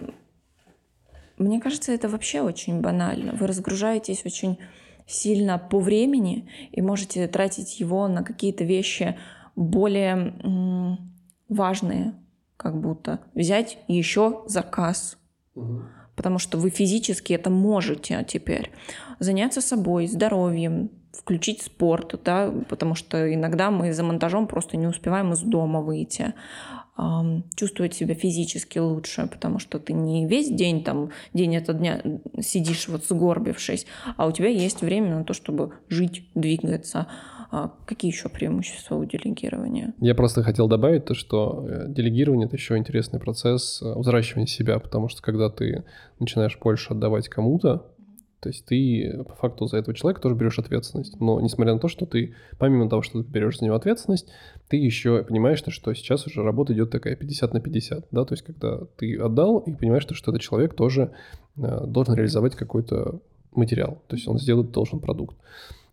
мне 1.39 1.61
кажется, 1.61 1.93
это 1.93 2.09
вообще 2.09 2.41
очень 2.41 2.81
банально. 2.81 3.33
Вы 3.33 3.47
разгружаетесь 3.47 4.25
очень 4.25 4.59
сильно 5.07 5.59
по 5.59 5.79
времени 5.79 6.49
и 6.73 6.83
можете 6.83 7.29
тратить 7.29 7.79
его 7.79 8.09
на 8.09 8.25
какие-то 8.25 8.65
вещи 8.65 9.17
более 9.55 10.99
важные, 11.49 12.15
как 12.57 12.81
будто 12.81 13.21
взять 13.35 13.79
еще 13.87 14.43
заказ, 14.47 15.19
угу. 15.55 15.83
потому 16.17 16.39
что 16.39 16.59
вы 16.59 16.71
физически 16.71 17.35
это 17.35 17.51
можете 17.51 18.25
теперь 18.27 18.73
заняться 19.21 19.61
собой, 19.61 20.07
здоровьем, 20.09 20.91
включить 21.19 21.63
спорт, 21.63 22.21
да, 22.25 22.53
потому 22.69 22.95
что 22.95 23.33
иногда 23.33 23.71
мы 23.71 23.93
за 23.93 24.03
монтажом 24.03 24.47
просто 24.47 24.77
не 24.77 24.87
успеваем 24.87 25.33
из 25.33 25.41
дома 25.41 25.81
выйти 25.81 26.35
чувствовать 27.57 27.95
себя 27.95 28.15
физически 28.15 28.79
лучше, 28.79 29.29
потому 29.31 29.59
что 29.59 29.79
ты 29.79 29.93
не 29.93 30.27
весь 30.27 30.49
день 30.49 30.83
там, 30.83 31.11
день 31.35 31.55
это 31.55 31.75
дня 31.75 32.01
сидишь 32.41 32.89
вот 32.89 33.05
сгорбившись, 33.05 33.87
а 34.17 34.27
у 34.27 34.33
тебя 34.33 34.49
есть 34.49 34.81
время 34.81 35.17
на 35.17 35.25
то, 35.25 35.35
чтобы 35.35 35.73
жить, 35.89 36.29
двигаться. 36.35 37.07
А 37.51 37.71
какие 37.87 38.11
еще 38.11 38.29
преимущества 38.29 38.97
у 38.97 39.05
делегирования? 39.05 39.95
Я 40.01 40.17
просто 40.17 40.43
хотел 40.43 40.67
добавить 40.67 41.05
то, 41.05 41.15
что 41.15 41.65
э, 41.69 41.85
делегирование— 41.89 42.47
это 42.49 42.57
еще 42.57 42.77
интересный 42.77 43.21
процесс 43.21 43.81
э, 43.83 43.95
взращивания 43.97 44.49
себя, 44.49 44.81
потому 44.81 45.09
что 45.09 45.23
когда 45.23 45.49
ты 45.49 45.85
начинаешь 46.19 46.59
больше 46.59 46.93
отдавать 46.93 47.29
кому-то, 47.29 47.87
то 48.47 48.51
есть 48.51 48.65
ты 48.65 49.25
по 49.27 49.35
факту 49.35 49.67
за 49.67 49.79
этого 49.79 49.93
человека 49.93 50.21
тоже 50.21 50.37
берешь 50.37 50.57
ответственность. 50.61 51.19
Но 51.19 51.41
несмотря 51.41 51.75
на 51.75 51.81
то, 51.81 51.89
что 51.89 52.07
ты, 52.07 52.37
помимо 52.59 52.89
того, 52.89 53.03
что 53.03 53.25
ты 53.25 53.29
берешь 53.29 53.59
за 53.59 53.65
него 53.65 53.75
ответственность, 53.75 54.29
ты 54.69 54.77
еще 54.77 55.25
понимаешь, 55.25 55.65
что 55.67 55.95
сейчас 55.95 56.29
уже 56.29 56.45
работа 56.45 56.73
идет 56.73 56.91
такая 56.91 57.17
50 57.17 57.55
на 57.55 57.61
50. 57.61 58.07
Да? 58.13 58.25
То 58.25 58.35
есть 58.35 58.45
когда 58.45 58.83
ты 58.97 59.19
отдал 59.19 59.59
и 59.59 59.75
понимаешь, 59.75 60.05
что 60.09 60.31
этот 60.31 60.43
человек 60.43 60.75
тоже 60.75 61.11
э, 61.57 61.87
должен 61.89 62.15
реализовать 62.15 62.55
какой-то 62.55 63.21
материал. 63.53 64.01
То 64.07 64.15
есть 64.15 64.29
он 64.29 64.39
сделать 64.39 64.71
должен 64.71 65.01
продукт. 65.01 65.37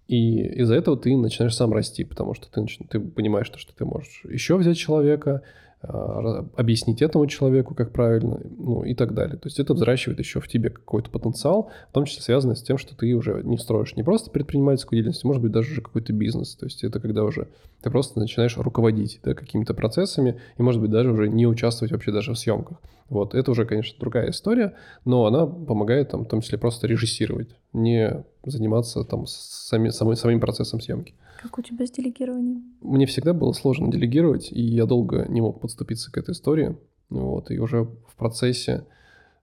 И 0.07 0.41
из-за 0.59 0.75
этого 0.75 0.95
ты 0.95 1.17
начинаешь 1.17 1.55
сам 1.55 1.73
расти, 1.73 2.03
потому 2.03 2.35
что 2.35 2.51
ты, 2.51 2.63
ты 2.87 2.99
понимаешь, 2.99 3.47
что 3.47 3.75
ты 3.75 3.83
можешь 3.83 4.21
еще 4.25 4.57
взять 4.57 4.77
человека, 4.77 5.41
объяснить 5.83 7.01
этому 7.01 7.27
человеку, 7.27 7.75
как 7.75 7.91
правильно, 7.91 8.39
ну 8.57 8.83
и 8.83 8.95
так 8.95 9.13
далее. 9.13 9.37
То 9.37 9.47
есть 9.47 9.59
это 9.59 9.73
взращивает 9.73 10.19
еще 10.19 10.39
в 10.39 10.47
тебе 10.47 10.69
какой-то 10.69 11.09
потенциал, 11.09 11.69
в 11.89 11.93
том 11.93 12.05
числе 12.05 12.21
связанный 12.21 12.55
с 12.55 12.63
тем, 12.63 12.77
что 12.77 12.95
ты 12.95 13.13
уже 13.13 13.41
не 13.43 13.57
строишь 13.57 13.95
не 13.95 14.03
просто 14.03 14.31
предпринимательскую 14.31 14.97
деятельность, 14.97 15.25
может 15.25 15.41
быть, 15.41 15.51
даже 15.51 15.71
уже 15.71 15.81
какой-то 15.81 16.13
бизнес. 16.13 16.55
То 16.55 16.65
есть 16.65 16.83
это 16.85 17.01
когда 17.01 17.23
уже 17.23 17.49
ты 17.81 17.89
просто 17.89 18.19
начинаешь 18.19 18.57
руководить 18.57 19.19
да, 19.23 19.33
какими-то 19.33 19.73
процессами 19.73 20.39
и, 20.57 20.61
может 20.61 20.81
быть, 20.81 20.89
даже 20.89 21.11
уже 21.11 21.27
не 21.27 21.45
участвовать 21.47 21.91
вообще 21.91 22.11
даже 22.11 22.31
в 22.31 22.37
съемках. 22.37 22.79
Вот, 23.09 23.35
это 23.35 23.51
уже, 23.51 23.65
конечно, 23.65 23.99
другая 23.99 24.31
история, 24.31 24.75
но 25.03 25.25
она 25.25 25.45
помогает 25.45 26.09
там, 26.09 26.23
в 26.23 26.29
том 26.29 26.39
числе 26.39 26.57
просто 26.57 26.87
режиссировать, 26.87 27.49
не 27.73 28.23
заниматься 28.45 29.03
там 29.03 29.25
сами, 29.27 29.89
самым, 29.89 30.15
самим 30.15 30.39
процессом 30.39 30.79
съемки. 30.79 31.13
Как 31.43 31.59
у 31.59 31.61
тебя 31.61 31.85
с 31.85 31.91
делегированием? 31.91 32.63
Мне 32.79 33.05
всегда 33.05 33.33
было 33.33 33.51
сложно 33.51 33.91
делегировать, 33.91 34.49
и 34.49 34.61
я 34.61 34.85
долго 34.85 35.25
не 35.27 35.41
мог 35.41 35.59
подступиться 35.59 36.09
к 36.09 36.17
этой 36.17 36.31
истории. 36.31 36.77
Вот, 37.09 37.51
и 37.51 37.59
уже 37.59 37.83
в 37.83 38.15
процессе, 38.15 38.85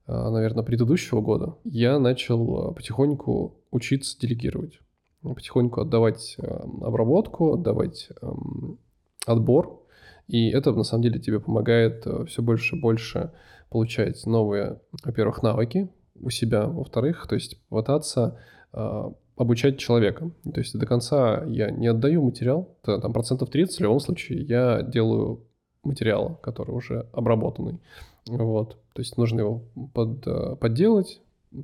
а, 0.07 0.31
наверное, 0.31 0.63
предыдущего 0.63 1.21
года 1.21 1.57
я 1.63 1.99
начал 1.99 2.69
а, 2.69 2.71
потихоньку 2.71 3.53
учиться 3.69 4.19
делегировать. 4.19 4.79
Потихоньку 5.21 5.81
отдавать 5.81 6.37
а, 6.39 6.67
обработку, 6.81 7.53
отдавать 7.53 8.09
отбор. 9.27 9.83
И 10.27 10.49
это, 10.49 10.71
на 10.71 10.83
самом 10.83 11.03
деле, 11.03 11.19
тебе 11.19 11.39
помогает 11.39 12.07
все 12.27 12.41
больше 12.41 12.77
и 12.77 12.79
больше 12.79 13.31
получать 13.69 14.25
новые, 14.25 14.81
во-первых, 15.03 15.43
навыки 15.43 15.87
у 16.19 16.31
себя, 16.31 16.65
во-вторых, 16.65 17.27
то 17.27 17.35
есть 17.35 17.61
пытаться 17.69 18.39
обучать 19.37 19.77
человека. 19.77 20.31
То 20.43 20.59
есть 20.59 20.77
до 20.77 20.85
конца 20.85 21.43
я 21.45 21.71
не 21.71 21.87
отдаю 21.87 22.23
материал, 22.23 22.69
там 22.83 23.13
процентов 23.13 23.49
30 23.49 23.77
в 23.77 23.81
любом 23.81 23.99
случае 23.99 24.41
я 24.41 24.81
делаю 24.81 25.41
материал, 25.83 26.39
который 26.41 26.71
уже 26.71 27.07
обработанный. 27.13 27.79
Вот. 28.27 28.77
То 28.93 29.01
есть 29.01 29.17
нужно 29.17 29.39
его 29.39 29.63
под, 29.93 30.27
э, 30.27 30.55
подделать, 30.57 31.21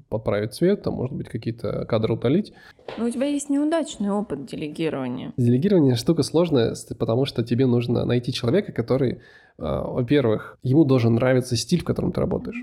подправить 0.09 0.53
цвет, 0.53 0.81
там, 0.83 0.95
может 0.95 1.15
быть, 1.15 1.29
какие-то 1.29 1.85
кадры 1.85 2.13
утолить. 2.13 2.53
Но 2.97 3.05
у 3.05 3.09
тебя 3.09 3.27
есть 3.27 3.49
неудачный 3.49 4.11
опыт 4.11 4.45
делегирования. 4.45 5.33
Делегирование 5.37 5.95
штука 5.95 6.23
сложная, 6.23 6.75
потому 6.97 7.25
что 7.25 7.43
тебе 7.43 7.65
нужно 7.65 8.05
найти 8.05 8.33
человека, 8.33 8.71
который, 8.71 9.13
э, 9.13 9.17
во-первых, 9.57 10.57
ему 10.63 10.83
должен 10.83 11.15
нравиться 11.15 11.55
стиль, 11.55 11.81
в 11.81 11.85
котором 11.85 12.11
ты 12.11 12.19
работаешь. 12.19 12.61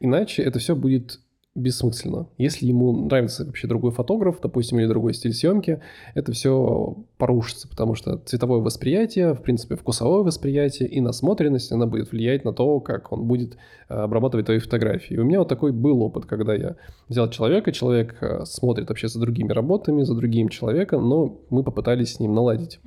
Иначе 0.00 0.42
это 0.42 0.58
все 0.58 0.74
будет 0.74 1.20
бессмысленно. 1.56 2.28
Если 2.38 2.66
ему 2.66 3.06
нравится 3.06 3.44
вообще 3.44 3.66
другой 3.66 3.90
фотограф, 3.90 4.38
допустим, 4.42 4.78
или 4.78 4.86
другой 4.86 5.14
стиль 5.14 5.32
съемки, 5.32 5.80
это 6.14 6.32
все 6.32 6.96
порушится, 7.18 7.68
потому 7.68 7.94
что 7.94 8.18
цветовое 8.18 8.60
восприятие, 8.60 9.34
в 9.34 9.42
принципе, 9.42 9.76
вкусовое 9.76 10.22
восприятие 10.22 10.88
и 10.88 11.00
насмотренность, 11.00 11.72
она 11.72 11.86
будет 11.86 12.12
влиять 12.12 12.44
на 12.44 12.52
то, 12.52 12.80
как 12.80 13.10
он 13.12 13.24
будет 13.24 13.56
э, 13.88 13.94
обрабатывать 13.94 14.46
твои 14.46 14.58
фотографии. 14.58 15.14
И 15.14 15.18
у 15.18 15.24
меня 15.24 15.38
вот 15.38 15.48
такой 15.48 15.72
был 15.72 16.02
опыт, 16.02 16.26
когда 16.26 16.54
я 16.54 16.76
взял 17.08 17.28
человека, 17.30 17.72
человек 17.72 18.16
э, 18.20 18.44
смотрит 18.44 18.88
вообще 18.88 19.08
за 19.08 19.18
другими 19.18 19.52
работами, 19.52 20.02
за 20.02 20.14
другим 20.14 20.48
человеком, 20.48 21.08
но 21.08 21.40
мы 21.50 21.64
попытались 21.64 22.14
с 22.14 22.20
ним 22.20 22.34
наладить 22.34 22.80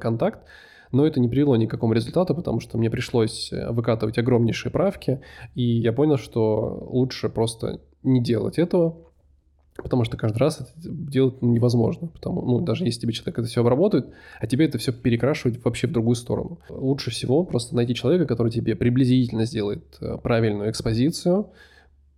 контакт, 0.00 0.40
но 0.92 1.06
это 1.06 1.20
не 1.20 1.28
привело 1.28 1.56
ни 1.56 1.66
к 1.66 1.70
какому 1.70 1.92
результату, 1.92 2.34
потому 2.34 2.60
что 2.60 2.78
мне 2.78 2.90
пришлось 2.90 3.52
э, 3.52 3.70
выкатывать 3.70 4.18
огромнейшие 4.18 4.72
правки, 4.72 5.20
и 5.54 5.62
я 5.62 5.92
понял, 5.92 6.16
что 6.16 6.86
лучше 6.90 7.28
просто 7.28 7.80
не 8.02 8.22
делать 8.22 8.58
этого, 8.58 8.96
потому 9.82 10.04
что 10.04 10.16
каждый 10.16 10.38
раз 10.38 10.60
это 10.60 10.70
делать 10.76 11.42
невозможно. 11.42 12.08
Потому, 12.08 12.42
ну, 12.42 12.60
даже 12.60 12.84
если 12.84 13.00
тебе 13.00 13.12
человек 13.12 13.38
это 13.38 13.48
все 13.48 13.60
обработает, 13.60 14.08
а 14.40 14.46
тебе 14.46 14.66
это 14.66 14.78
все 14.78 14.92
перекрашивать 14.92 15.62
вообще 15.64 15.86
в 15.86 15.92
другую 15.92 16.14
сторону. 16.14 16.60
Лучше 16.68 17.10
всего 17.10 17.44
просто 17.44 17.74
найти 17.76 17.94
человека, 17.94 18.26
который 18.26 18.50
тебе 18.50 18.76
приблизительно 18.76 19.44
сделает 19.44 19.96
э, 20.00 20.16
правильную 20.22 20.70
экспозицию, 20.70 21.50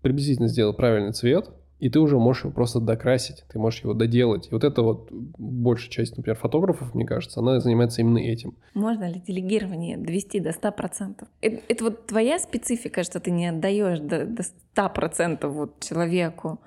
приблизительно 0.03 0.49
сделает 0.49 0.77
правильный 0.77 1.13
цвет, 1.13 1.51
и 1.79 1.89
ты 1.91 2.01
уже 2.01 2.19
можешь 2.19 2.45
его 2.45 2.53
просто 2.53 2.81
докрасить, 2.81 3.45
ты 3.49 3.59
можешь 3.59 3.83
его 3.83 3.95
доделать. 3.95 4.49
И 4.49 4.51
вот 4.51 4.65
это 4.65 4.83
вот 4.83 5.09
большая 5.11 5.91
часть, 5.91 6.17
например, 6.17 6.37
фотографов, 6.37 6.95
мне 6.95 7.07
кажется, 7.07 7.41
она 7.41 7.61
занимается 7.61 8.01
именно 8.01 8.19
этим. 8.19 8.57
Можно 8.75 9.09
ли 9.09 9.21
делегирование 9.21 9.97
довести 9.97 10.41
до 10.41 10.51
100%? 10.51 11.27
Это, 11.41 11.63
это 11.69 11.85
вот 11.85 12.07
твоя 12.07 12.39
специфика, 12.39 13.05
что 13.05 13.21
ты 13.21 13.31
не 13.31 13.47
отдаешь 13.47 14.01
до, 14.01 14.25
до 14.27 14.43
100% 14.75 15.47
вот 15.47 15.81
человеку? 15.81 16.61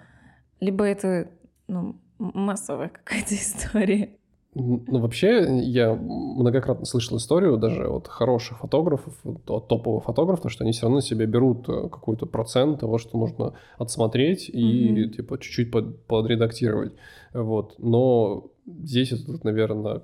Либо 0.59 0.85
это 0.85 1.29
ну, 1.67 1.95
массовая 2.17 2.89
какая-то 2.89 3.35
история? 3.35 4.17
Ну, 4.53 4.99
вообще, 4.99 5.61
я 5.61 5.95
многократно 5.95 6.85
слышал 6.85 7.15
историю 7.15 7.55
даже 7.55 7.87
от 7.87 8.09
хороших 8.09 8.59
фотографов, 8.59 9.13
от 9.23 9.67
топовых 9.69 10.03
фотографов, 10.03 10.51
что 10.51 10.65
они 10.65 10.73
все 10.73 10.83
равно 10.83 10.99
себе 10.99 11.25
берут 11.25 11.69
э, 11.69 11.87
какой-то 11.87 12.25
процент 12.25 12.81
того, 12.81 12.97
что 12.97 13.17
нужно 13.17 13.53
отсмотреть 13.77 14.49
и, 14.49 14.89
mm-hmm. 14.89 15.09
типа, 15.11 15.39
чуть-чуть 15.39 15.71
под, 15.71 16.05
подредактировать. 16.05 16.91
Вот. 17.33 17.75
Но 17.77 18.51
здесь, 18.65 19.13
этот, 19.13 19.45
наверное, 19.45 20.01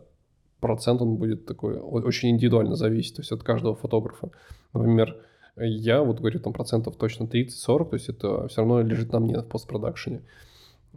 процент, 0.62 1.01
он 1.01 1.18
будет 1.18 1.46
такой, 1.46 1.77
очень 1.77 2.30
индивидуально 2.30 2.75
зависеть, 2.75 3.18
то 3.18 3.22
есть 3.22 3.34
от 3.34 3.44
каждого 3.44 3.75
фотографа. 3.75 4.32
Например, 4.72 5.18
я 5.58 6.04
вот 6.04 6.20
говорю, 6.20 6.39
там 6.39 6.54
процентов 6.54 6.96
точно 6.96 7.25
30-40, 7.25 7.89
то 7.89 7.94
есть 7.96 8.08
это 8.08 8.48
все 8.48 8.62
равно 8.62 8.82
лежит 8.82 9.12
на 9.12 9.20
мне 9.20 9.39
в 9.39 9.48
постпродакшене. 9.48 10.22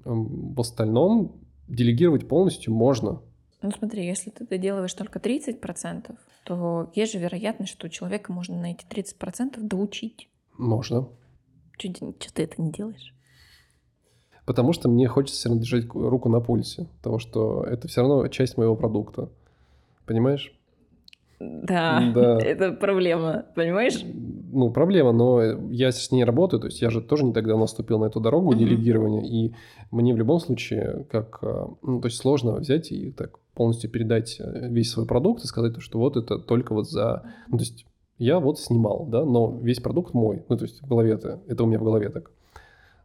В 0.04 0.60
остальном 0.60 1.32
делегировать 1.66 2.28
полностью 2.28 2.74
можно, 2.74 3.20
ну 3.62 3.70
смотри, 3.70 4.06
если 4.06 4.30
ты 4.30 4.46
доделываешь 4.46 4.94
только 4.94 5.18
30%, 5.18 6.16
то 6.44 6.90
есть 6.94 7.12
же 7.12 7.18
вероятность, 7.18 7.72
что 7.72 7.86
у 7.86 7.90
человека 7.90 8.32
можно 8.32 8.58
на 8.58 8.72
эти 8.72 8.84
30% 8.86 9.60
доучить. 9.60 10.28
Можно. 10.56 11.08
Что 11.78 12.34
ты 12.34 12.42
это 12.42 12.60
не 12.60 12.70
делаешь? 12.72 13.14
Потому 14.46 14.72
что 14.72 14.88
мне 14.88 15.06
хочется 15.06 15.38
все 15.38 15.48
равно 15.48 15.62
держать 15.62 15.86
руку 15.94 16.28
на 16.28 16.40
пульсе, 16.40 16.88
потому 16.98 17.18
что 17.18 17.64
это 17.64 17.88
все 17.88 18.00
равно 18.00 18.26
часть 18.28 18.56
моего 18.56 18.74
продукта. 18.76 19.30
Понимаешь? 20.06 20.52
Да, 21.40 22.12
да, 22.14 22.38
это 22.42 22.72
проблема, 22.72 23.46
понимаешь? 23.54 24.04
Ну, 24.52 24.70
проблема, 24.70 25.12
но 25.12 25.42
я 25.70 25.90
с 25.90 26.10
ней 26.12 26.24
работаю, 26.24 26.60
то 26.60 26.66
есть 26.66 26.82
я 26.82 26.90
же 26.90 27.00
тоже 27.00 27.24
не 27.24 27.32
так 27.32 27.46
давно 27.46 27.66
ступил 27.66 27.98
на 27.98 28.06
эту 28.06 28.20
дорогу 28.20 28.52
mm-hmm. 28.52 28.58
делегирования, 28.58 29.22
и 29.22 29.54
мне 29.90 30.12
в 30.12 30.18
любом 30.18 30.40
случае, 30.40 31.06
как, 31.10 31.38
э, 31.42 31.66
ну, 31.82 32.00
то 32.00 32.08
есть 32.08 32.18
сложно 32.18 32.56
взять 32.56 32.92
и 32.92 33.10
так 33.10 33.38
полностью 33.54 33.90
передать 33.90 34.36
э, 34.38 34.68
весь 34.68 34.90
свой 34.90 35.06
продукт 35.06 35.42
и 35.42 35.46
сказать, 35.46 35.80
что 35.80 35.98
вот 35.98 36.16
это 36.16 36.38
только 36.38 36.74
вот 36.74 36.90
за... 36.90 37.22
Ну, 37.48 37.56
то 37.56 37.64
есть 37.64 37.86
я 38.18 38.38
вот 38.38 38.60
снимал, 38.60 39.06
да, 39.08 39.24
но 39.24 39.58
весь 39.62 39.80
продукт 39.80 40.12
мой, 40.12 40.44
ну, 40.50 40.56
то 40.58 40.64
есть 40.64 40.82
в 40.82 40.88
голове 40.88 41.12
это, 41.12 41.40
это 41.46 41.64
у 41.64 41.66
меня 41.66 41.78
в 41.78 41.84
голове 41.84 42.10
так. 42.10 42.30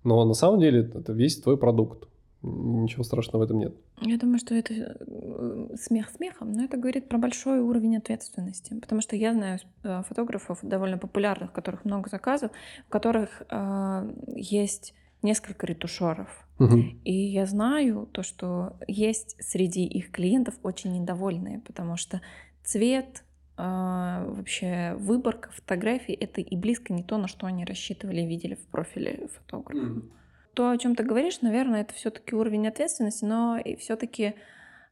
Но 0.04 0.24
на 0.26 0.34
самом 0.34 0.60
деле 0.60 0.92
это 0.94 1.14
весь 1.14 1.40
твой 1.40 1.58
продукт. 1.58 2.10
Ничего 2.46 3.04
страшного 3.04 3.44
в 3.44 3.46
этом 3.46 3.60
нет. 3.60 3.76
Я 4.02 4.18
думаю, 4.18 4.38
что 4.38 4.54
это 4.54 4.74
э, 4.74 5.68
смех 5.80 6.10
смехом, 6.12 6.52
но 6.52 6.64
это 6.64 6.78
говорит 6.78 7.10
про 7.10 7.18
большой 7.18 7.60
уровень 7.60 7.98
ответственности. 7.98 8.80
Потому 8.80 9.02
что 9.02 9.16
я 9.16 9.34
знаю 9.34 9.60
э, 9.84 10.04
фотографов 10.08 10.60
довольно 10.62 10.98
популярных, 10.98 11.50
у 11.50 11.54
которых 11.54 11.86
много 11.86 12.10
заказов, 12.10 12.52
у 12.88 12.92
которых 12.92 13.42
э, 13.50 14.14
есть 14.28 14.94
несколько 15.24 15.66
ретушеров. 15.66 16.48
Угу. 16.60 16.78
И 17.04 17.14
я 17.14 17.46
знаю 17.48 18.08
то, 18.12 18.22
что 18.22 18.78
есть 18.88 19.36
среди 19.40 19.86
их 19.86 20.12
клиентов 20.12 20.54
очень 20.62 20.94
недовольные, 20.94 21.60
потому 21.60 21.98
что 21.98 22.22
цвет, 22.64 23.24
э, 23.58 23.64
вообще 23.64 24.96
выборка 25.00 25.50
фотографий 25.52 26.14
это 26.14 26.42
и 26.42 26.56
близко 26.56 26.94
не 26.94 27.04
то, 27.04 27.18
на 27.18 27.28
что 27.28 27.48
они 27.48 27.66
рассчитывали 27.66 28.22
и 28.22 28.28
видели 28.28 28.54
в 28.54 28.68
профиле 28.68 29.30
фотографа. 29.34 29.84
Мгм. 29.84 30.12
То, 30.56 30.70
о 30.72 30.78
чем 30.78 30.96
ты 30.96 31.04
говоришь, 31.04 31.42
наверное, 31.42 31.82
это 31.82 31.94
все-таки 31.94 32.34
уровень 32.36 32.68
ответственности, 32.68 33.26
но 33.26 33.58
и 33.58 33.76
все-таки 33.76 34.36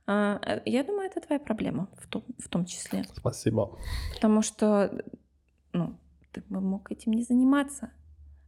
я 0.05 0.83
думаю, 0.85 1.07
это 1.09 1.21
твоя 1.21 1.39
проблема 1.39 1.87
в 1.97 2.07
том, 2.07 2.25
в 2.37 2.49
том 2.49 2.65
числе. 2.65 3.05
Спасибо. 3.15 3.79
Потому 4.13 4.41
что 4.41 5.01
ну, 5.71 5.97
ты 6.33 6.41
бы 6.49 6.59
мог 6.59 6.91
этим 6.91 7.13
не 7.13 7.23
заниматься. 7.23 7.91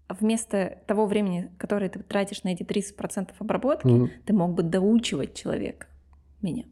А 0.07 0.13
вместо 0.13 0.79
того 0.85 1.05
времени, 1.05 1.49
которое 1.57 1.89
ты 1.89 2.03
тратишь 2.03 2.43
на 2.43 2.49
эти 2.49 2.63
30% 2.63 3.31
обработки, 3.39 3.87
Мгм. 3.87 4.11
ты 4.25 4.33
мог 4.33 4.53
бы 4.53 4.63
доучивать 4.63 5.33
человека. 5.33 5.87
Меня. 6.41 6.65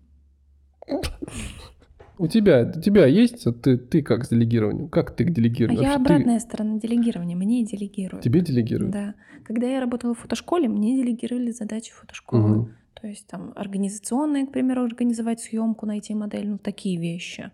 У 2.17 2.27
тебя, 2.27 2.72
у 2.75 2.79
тебя 2.79 3.05
есть, 3.08 3.43
ты, 3.62 3.77
ты 3.77 4.01
как 4.03 4.25
с 4.25 4.29
делегированием? 4.29 4.88
Как 4.89 5.15
ты 5.15 5.25
к 5.25 5.29
А 5.29 5.32
делегированию? 5.32 5.82
я 5.82 5.89
Вообще 5.89 6.03
ты- 6.05 6.13
обратная 6.13 6.39
сторона 6.39 6.79
делегирования. 6.79 7.36
Мне 7.36 7.65
делегируют. 7.65 8.24
тебе 8.24 8.41
делегируют? 8.41 8.91
Да. 8.93 9.15
Когда 9.43 9.67
я 9.67 9.79
работала 9.79 10.13
в 10.13 10.20
фотошколе, 10.20 10.67
мне 10.70 10.96
делегировали 10.96 11.51
задачи 11.51 11.91
фотошколы. 11.91 12.41
Мгм. 12.58 12.75
То 13.01 13.08
есть 13.08 13.27
там 13.27 13.51
организационные, 13.55 14.46
к 14.48 14.51
примеру, 14.51 14.84
организовать 14.84 15.41
съемку, 15.41 15.86
найти 15.86 16.13
модель, 16.13 16.48
ну 16.48 16.58
такие 16.58 16.98
вещи. 17.00 17.51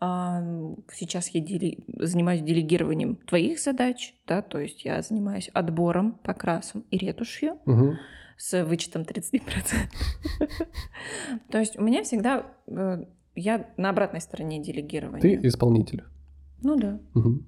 А, 0.00 0.42
Сейчас 0.92 1.28
я 1.28 1.40
дели- 1.40 1.84
занимаюсь 2.04 2.40
делегированием 2.42 3.16
твоих 3.16 3.60
задач, 3.60 4.14
да, 4.26 4.42
то 4.42 4.58
есть 4.58 4.84
я 4.84 5.00
занимаюсь 5.02 5.48
отбором, 5.52 6.18
покрасом 6.24 6.84
и 6.90 6.98
ретушью 6.98 7.58
Мгм. 7.66 7.98
с 8.36 8.64
вычетом 8.64 9.04
30%. 9.04 9.88
То 11.50 11.58
есть 11.58 11.78
у 11.78 11.82
меня 11.82 12.02
всегда, 12.02 12.46
э, 12.66 13.04
я 13.34 13.66
на 13.76 13.90
обратной 13.90 14.20
стороне 14.20 14.62
делегирования. 14.62 15.20
Ты 15.20 15.46
исполнитель. 15.48 16.04
Ну 16.62 16.76
да. 16.76 17.00
Мгм. 17.14 17.46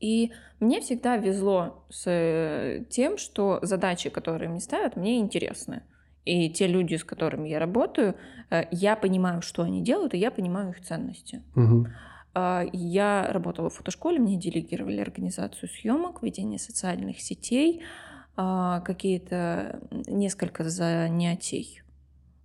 И 0.00 0.32
мне 0.60 0.80
всегда 0.80 1.16
везло 1.16 1.84
с 1.88 2.04
э, 2.06 2.84
тем, 2.90 3.16
что 3.16 3.60
задачи, 3.62 4.10
которые 4.10 4.50
мне 4.50 4.60
ставят, 4.60 4.96
мне 4.96 5.18
интересны. 5.18 5.82
И 6.24 6.50
те 6.50 6.66
люди, 6.66 6.96
с 6.96 7.04
которыми 7.04 7.48
я 7.48 7.58
работаю, 7.58 8.16
э, 8.50 8.64
я 8.70 8.96
понимаю, 8.96 9.42
что 9.42 9.62
они 9.62 9.82
делают, 9.82 10.12
и 10.12 10.18
я 10.18 10.30
понимаю 10.30 10.70
их 10.70 10.82
ценности. 10.82 11.42
А, 12.34 12.64
Я 12.72 13.28
работала 13.30 13.70
в 13.70 13.74
фотошколе, 13.74 14.18
мне 14.18 14.36
делегировали 14.36 15.00
организацию 15.00 15.70
съемок, 15.70 16.22
ведение 16.22 16.58
социальных 16.58 17.20
сетей, 17.22 17.82
а, 18.36 18.80
какие-то 18.80 19.80
несколько 20.06 20.68
занятий 20.68 21.80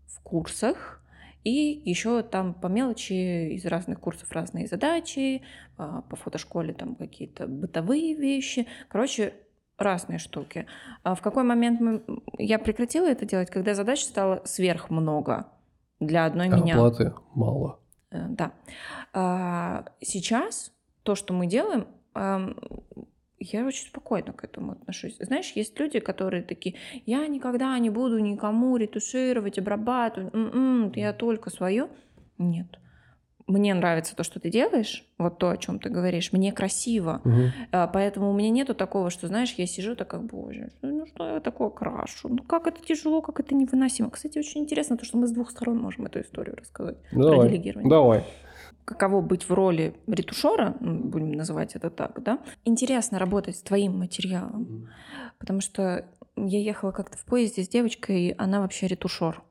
в 0.07 0.21
курсах, 0.21 1.00
и 1.43 1.81
еще 1.85 2.21
там 2.23 2.53
по 2.53 2.67
мелочи 2.67 3.49
из 3.53 3.65
разных 3.65 3.99
курсов 3.99 4.31
разные 4.31 4.67
задачи, 4.67 5.41
а, 5.77 6.01
по 6.03 6.15
фотошколе 6.15 6.73
там 6.73 6.95
какие-то 6.95 7.47
бытовые 7.47 8.13
вещи. 8.15 8.67
Короче, 8.89 9.33
разные 9.77 10.19
штуки. 10.19 10.67
А 11.03 11.15
в 11.15 11.21
какой 11.21 11.43
момент 11.43 11.81
мы- 11.81 12.03
я 12.37 12.59
прекратила 12.59 13.07
это 13.07 13.25
делать, 13.25 13.49
когда 13.49 13.73
задач 13.73 14.01
стало 14.03 14.41
сверх 14.45 14.89
много 14.91 15.47
для 15.99 16.25
одной 16.25 16.47
А 16.49 16.55
меня. 16.57 16.75
оплаты 16.75 17.13
мало. 17.33 17.79
Э, 18.11 18.27
Да. 18.29 18.51
А, 19.13 19.85
Сейчас 20.01 20.71
то, 21.03 21.15
что 21.15 21.33
мы 21.33 21.47
делаем, 21.47 21.87
я 23.43 23.65
очень 23.65 23.87
спокойно 23.87 24.33
к 24.33 24.43
этому 24.43 24.73
отношусь. 24.73 25.17
Знаешь, 25.19 25.51
есть 25.55 25.79
люди, 25.79 25.99
которые 25.99 26.43
такие, 26.43 26.75
я 27.05 27.25
никогда 27.27 27.77
не 27.79 27.89
буду 27.89 28.19
никому 28.19 28.77
ретушировать, 28.77 29.57
обрабатывать, 29.57 30.33
м-м, 30.33 30.91
я 30.95 31.13
только 31.13 31.49
свое. 31.49 31.87
Нет. 32.37 32.67
Мне 33.47 33.73
нравится 33.73 34.15
то, 34.15 34.23
что 34.23 34.39
ты 34.39 34.49
делаешь, 34.49 35.03
вот 35.17 35.37
то, 35.39 35.49
о 35.49 35.57
чем 35.57 35.79
ты 35.79 35.89
говоришь, 35.89 36.31
мне 36.31 36.53
красиво. 36.53 37.21
А, 37.71 37.87
Поэтому 37.87 38.29
у 38.29 38.33
меня 38.33 38.49
нету 38.49 38.73
такого, 38.75 39.09
что, 39.09 39.27
знаешь, 39.27 39.53
я 39.57 39.65
сижу 39.65 39.95
такая, 39.95 40.21
боже, 40.21 40.71
ну 40.81 41.05
что 41.07 41.27
я 41.27 41.39
такое 41.41 41.69
крашу? 41.69 42.29
Ну 42.29 42.43
как 42.43 42.67
это 42.67 42.81
тяжело, 42.81 43.21
как 43.21 43.39
это 43.41 43.53
невыносимо. 43.55 44.09
Кстати, 44.11 44.37
очень 44.37 44.61
интересно 44.61 44.95
то, 44.95 45.03
что 45.05 45.17
мы 45.17 45.27
с 45.27 45.31
двух 45.31 45.49
сторон 45.49 45.79
можем 45.79 46.05
эту 46.05 46.21
историю 46.21 46.55
рассказать 46.55 46.97
Ну, 47.11 47.23
про 47.23 47.31
давай. 47.31 47.49
делегирование 47.49 47.89
Давай. 47.89 48.23
Каково 48.91 49.21
быть 49.21 49.47
в 49.49 49.53
роли 49.53 49.95
ретушера, 50.07 50.75
ну, 50.79 51.03
будем 51.03 51.31
называть 51.31 51.75
это 51.75 51.89
так, 51.89 52.21
да, 52.23 52.39
интересно 52.65 53.19
работать 53.19 53.55
с 53.57 53.61
твоим 53.61 53.97
материалом, 53.97 54.89
потому 55.39 55.61
что 55.61 56.05
я 56.35 56.59
ехала 56.59 56.91
как-то 56.91 57.17
в 57.17 57.25
поезде 57.25 57.63
с 57.63 57.69
девочкой, 57.69 58.21
и 58.21 58.35
она 58.37 58.61
вообще 58.61 58.87
ретушер. 58.87 59.41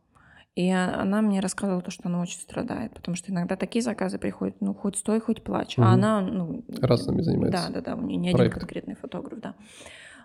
И 0.56 0.68
а- 0.70 1.00
она 1.00 1.22
мне 1.22 1.40
рассказывала 1.40 1.82
то, 1.82 1.90
что 1.90 2.08
она 2.08 2.20
очень 2.20 2.40
страдает, 2.40 2.92
потому 2.92 3.14
что 3.16 3.30
иногда 3.30 3.56
такие 3.56 3.82
заказы 3.82 4.18
приходят, 4.18 4.56
ну, 4.60 4.74
хоть 4.74 4.96
стой, 4.96 5.20
хоть 5.20 5.42
плачь. 5.42 5.78
А 5.78 5.82
Мгм. 5.82 5.92
она, 5.92 6.20
ну... 6.20 6.64
Разными 6.80 7.22
занимается. 7.22 7.68
Да, 7.68 7.74
да, 7.74 7.80
да, 7.80 7.96
у 7.96 8.04
нее 8.04 8.16
не 8.16 8.28
один 8.28 8.38
Проект. 8.38 8.58
конкретный 8.58 8.96
фотограф, 8.96 9.40
да. 9.40 9.54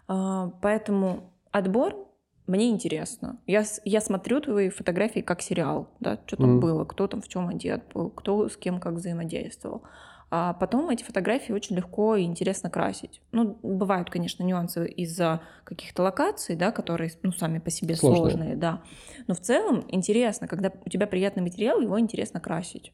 А, 0.08 0.50
Поэтому 0.62 1.32
отбор 1.52 2.08
мне 2.48 2.70
интересно. 2.70 3.40
Я, 3.48 3.64
я 3.86 4.02
смотрю 4.02 4.40
твои 4.40 4.70
фотографии 4.70 5.22
как 5.22 5.42
сериал, 5.42 5.90
да, 6.00 6.20
что 6.26 6.38
там 6.38 6.52
Мгм. 6.52 6.60
было, 6.60 6.86
кто 6.86 7.08
там 7.08 7.22
в 7.22 7.28
чем 7.28 7.48
одет 7.48 7.84
был, 7.94 8.10
кто 8.10 8.48
с 8.50 8.58
кем 8.58 8.80
как 8.80 8.94
взаимодействовал. 8.94 9.84
А 10.32 10.54
потом 10.54 10.90
эти 10.90 11.04
фотографии 11.04 11.54
очень 11.54 11.76
легко 11.76 12.16
и 12.16 12.24
интересно 12.24 12.70
красить. 12.70 13.22
Ну, 13.32 13.58
бывают, 13.62 14.10
конечно, 14.10 14.44
нюансы 14.44 14.88
из-за 14.88 15.42
каких-то 15.64 16.04
локаций, 16.04 16.56
да, 16.56 16.72
которые, 16.72 17.12
ну, 17.24 17.32
сами 17.32 17.60
по 17.60 17.70
себе 17.70 17.96
Сложные. 17.96 18.32
сложные, 18.32 18.56
да. 18.56 18.82
Но 19.28 19.36
в 19.36 19.40
целом 19.40 19.86
интересно, 19.88 20.48
когда 20.48 20.72
у 20.86 20.90
тебя 20.90 21.08
приятный 21.08 21.44
материал, 21.44 21.80
его 21.80 22.00
интересно 22.00 22.40
красить. 22.40 22.92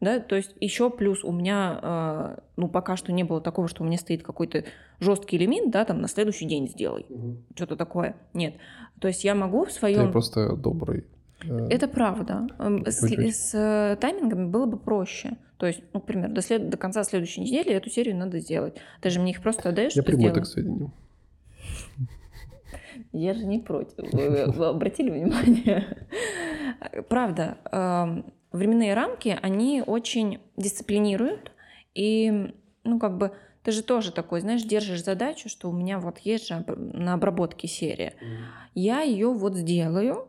Да, 0.00 0.20
то 0.20 0.36
есть 0.36 0.54
еще 0.60 0.90
плюс 0.90 1.24
у 1.24 1.32
меня, 1.32 1.80
э, 1.82 2.36
ну, 2.56 2.68
пока 2.68 2.96
что 2.96 3.12
не 3.12 3.24
было 3.24 3.40
такого, 3.40 3.66
что 3.66 3.82
у 3.82 3.86
меня 3.86 3.98
стоит 3.98 4.22
какой-то 4.22 4.64
жесткий 5.00 5.36
элемент, 5.36 5.70
да, 5.72 5.84
там 5.84 6.00
на 6.00 6.06
следующий 6.08 6.44
день 6.46 6.68
сделай, 6.68 7.04
Мгм. 7.08 7.38
что-то 7.56 7.74
такое. 7.76 8.14
Нет. 8.32 8.54
То 9.00 9.08
есть 9.08 9.24
я 9.24 9.34
могу 9.34 9.64
в 9.64 9.68
Ты 9.68 9.74
своем... 9.74 10.12
просто 10.12 10.54
добрый. 10.56 11.04
э, 11.44 11.66
Это 11.70 11.88
правда. 11.88 12.46
С, 12.86 13.00
с, 13.02 13.54
э, 13.54 13.96
таймингами 14.00 14.46
было 14.48 14.66
бы 14.66 14.76
проще. 14.78 15.36
То 15.56 15.66
есть, 15.66 15.80
ну, 15.92 16.00
к 16.00 16.06
примеру, 16.06 16.32
до, 16.32 16.42
след- 16.42 16.68
до 16.70 16.76
конца 16.76 17.02
следующей 17.02 17.40
недели 17.40 17.72
эту 17.72 17.90
серию 17.90 18.14
надо 18.16 18.38
сделать. 18.38 18.76
Ты 19.00 19.10
же 19.10 19.18
мне 19.18 19.32
их 19.32 19.42
просто 19.42 19.70
отдаешь, 19.70 19.94
Я 19.96 20.04
приму 20.04 20.28
это 20.28 20.44
сделай. 20.44 20.44
к 20.44 20.46
сведению. 20.46 20.92
Я 23.12 23.34
же 23.34 23.44
не 23.46 23.58
против. 23.58 23.94
Вы, 24.12 24.66
обратили 24.66 25.10
внимание? 25.10 25.84
Правда, 27.08 27.58
временные 28.52 28.94
рамки, 28.94 29.38
они 29.40 29.82
очень 29.86 30.40
дисциплинируют. 30.56 31.52
И, 31.94 32.52
ну, 32.84 32.98
как 32.98 33.18
бы, 33.18 33.32
ты 33.62 33.72
же 33.72 33.82
тоже 33.82 34.12
такой, 34.12 34.40
знаешь, 34.40 34.62
держишь 34.62 35.04
задачу, 35.04 35.48
что 35.48 35.68
у 35.68 35.72
меня 35.72 35.98
вот 35.98 36.18
есть 36.18 36.48
же 36.48 36.64
на 36.66 37.14
обработке 37.14 37.68
серия. 37.68 38.14
Я 38.74 39.00
ее 39.02 39.32
вот 39.32 39.54
сделаю, 39.56 40.28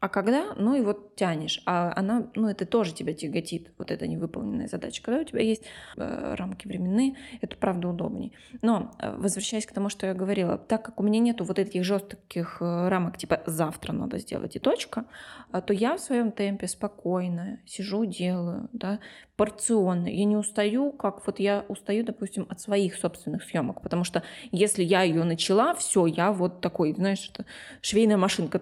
а 0.00 0.08
когда, 0.08 0.54
ну 0.56 0.74
и 0.74 0.80
вот 0.80 1.14
тянешь, 1.14 1.62
а 1.66 1.92
она, 1.94 2.30
ну 2.34 2.48
это 2.48 2.64
тоже 2.64 2.94
тебя 2.94 3.12
тяготит, 3.12 3.70
вот 3.76 3.90
эта 3.90 4.06
невыполненная 4.06 4.66
задача. 4.66 5.02
Когда 5.02 5.20
у 5.20 5.24
тебя 5.24 5.42
есть 5.42 5.64
э, 5.98 6.34
рамки 6.38 6.66
временные, 6.66 7.16
это 7.42 7.54
правда 7.54 7.88
удобнее. 7.88 8.32
Но 8.62 8.92
э, 8.98 9.14
возвращаясь 9.18 9.66
к 9.66 9.72
тому, 9.72 9.90
что 9.90 10.06
я 10.06 10.14
говорила, 10.14 10.56
так 10.56 10.86
как 10.86 11.00
у 11.00 11.02
меня 11.02 11.18
нету 11.18 11.44
вот 11.44 11.58
этих 11.58 11.84
жестких 11.84 12.62
э, 12.62 12.88
рамок, 12.88 13.18
типа 13.18 13.42
завтра 13.44 13.92
надо 13.92 14.18
сделать 14.18 14.56
и 14.56 14.58
точка, 14.58 15.04
а, 15.52 15.60
то 15.60 15.74
я 15.74 15.96
в 15.96 16.00
своем 16.00 16.32
темпе 16.32 16.66
спокойно 16.66 17.60
сижу, 17.66 18.06
делаю, 18.06 18.70
да, 18.72 19.00
порционно. 19.36 20.06
Я 20.06 20.24
не 20.24 20.36
устаю, 20.36 20.92
как 20.92 21.26
вот 21.26 21.40
я 21.40 21.66
устаю, 21.68 22.04
допустим, 22.04 22.46
от 22.48 22.58
своих 22.58 22.94
собственных 22.94 23.42
съемок, 23.44 23.82
потому 23.82 24.04
что 24.04 24.22
если 24.50 24.82
я 24.82 25.02
ее 25.02 25.24
начала, 25.24 25.74
все, 25.74 26.06
я 26.06 26.32
вот 26.32 26.62
такой, 26.62 26.94
знаешь, 26.94 27.28
это 27.30 27.44
швейная 27.82 28.16
машинка, 28.16 28.60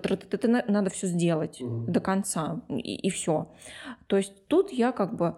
надо 0.66 0.90
все 0.90 1.06
сделать 1.06 1.27
Мгм. 1.36 1.92
до 1.92 2.00
конца 2.00 2.60
и, 2.68 3.10
все. 3.10 3.48
То 4.06 4.16
есть 4.16 4.46
тут 4.48 4.70
я 4.72 4.92
как 4.92 5.14
бы 5.14 5.36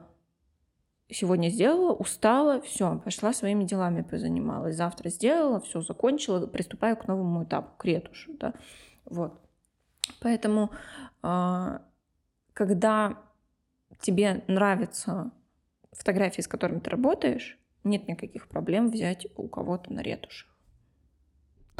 сегодня 1.08 1.48
сделала, 1.48 1.92
устала, 1.92 2.60
все, 2.60 3.00
пошла 3.04 3.32
своими 3.32 3.64
делами 3.64 4.02
позанималась. 4.02 4.76
Завтра 4.76 5.08
сделала, 5.08 5.60
все 5.60 5.80
закончила, 5.80 6.46
приступаю 6.46 6.96
к 6.96 7.06
новому 7.06 7.44
этапу, 7.44 7.72
к 7.76 7.84
ретушу, 7.84 8.32
да, 8.38 8.54
вот. 9.04 9.40
Поэтому, 10.20 10.70
а, 11.22 11.82
когда 12.52 13.18
тебе 14.00 14.44
нравятся 14.46 15.30
фотографии, 15.92 16.42
с 16.42 16.48
которыми 16.48 16.80
ты 16.80 16.90
работаешь, 16.90 17.58
нет 17.84 18.08
никаких 18.08 18.48
проблем 18.48 18.90
взять 18.90 19.26
у 19.36 19.48
кого-то 19.48 19.92
на 19.92 20.00
ретушь. 20.00 20.49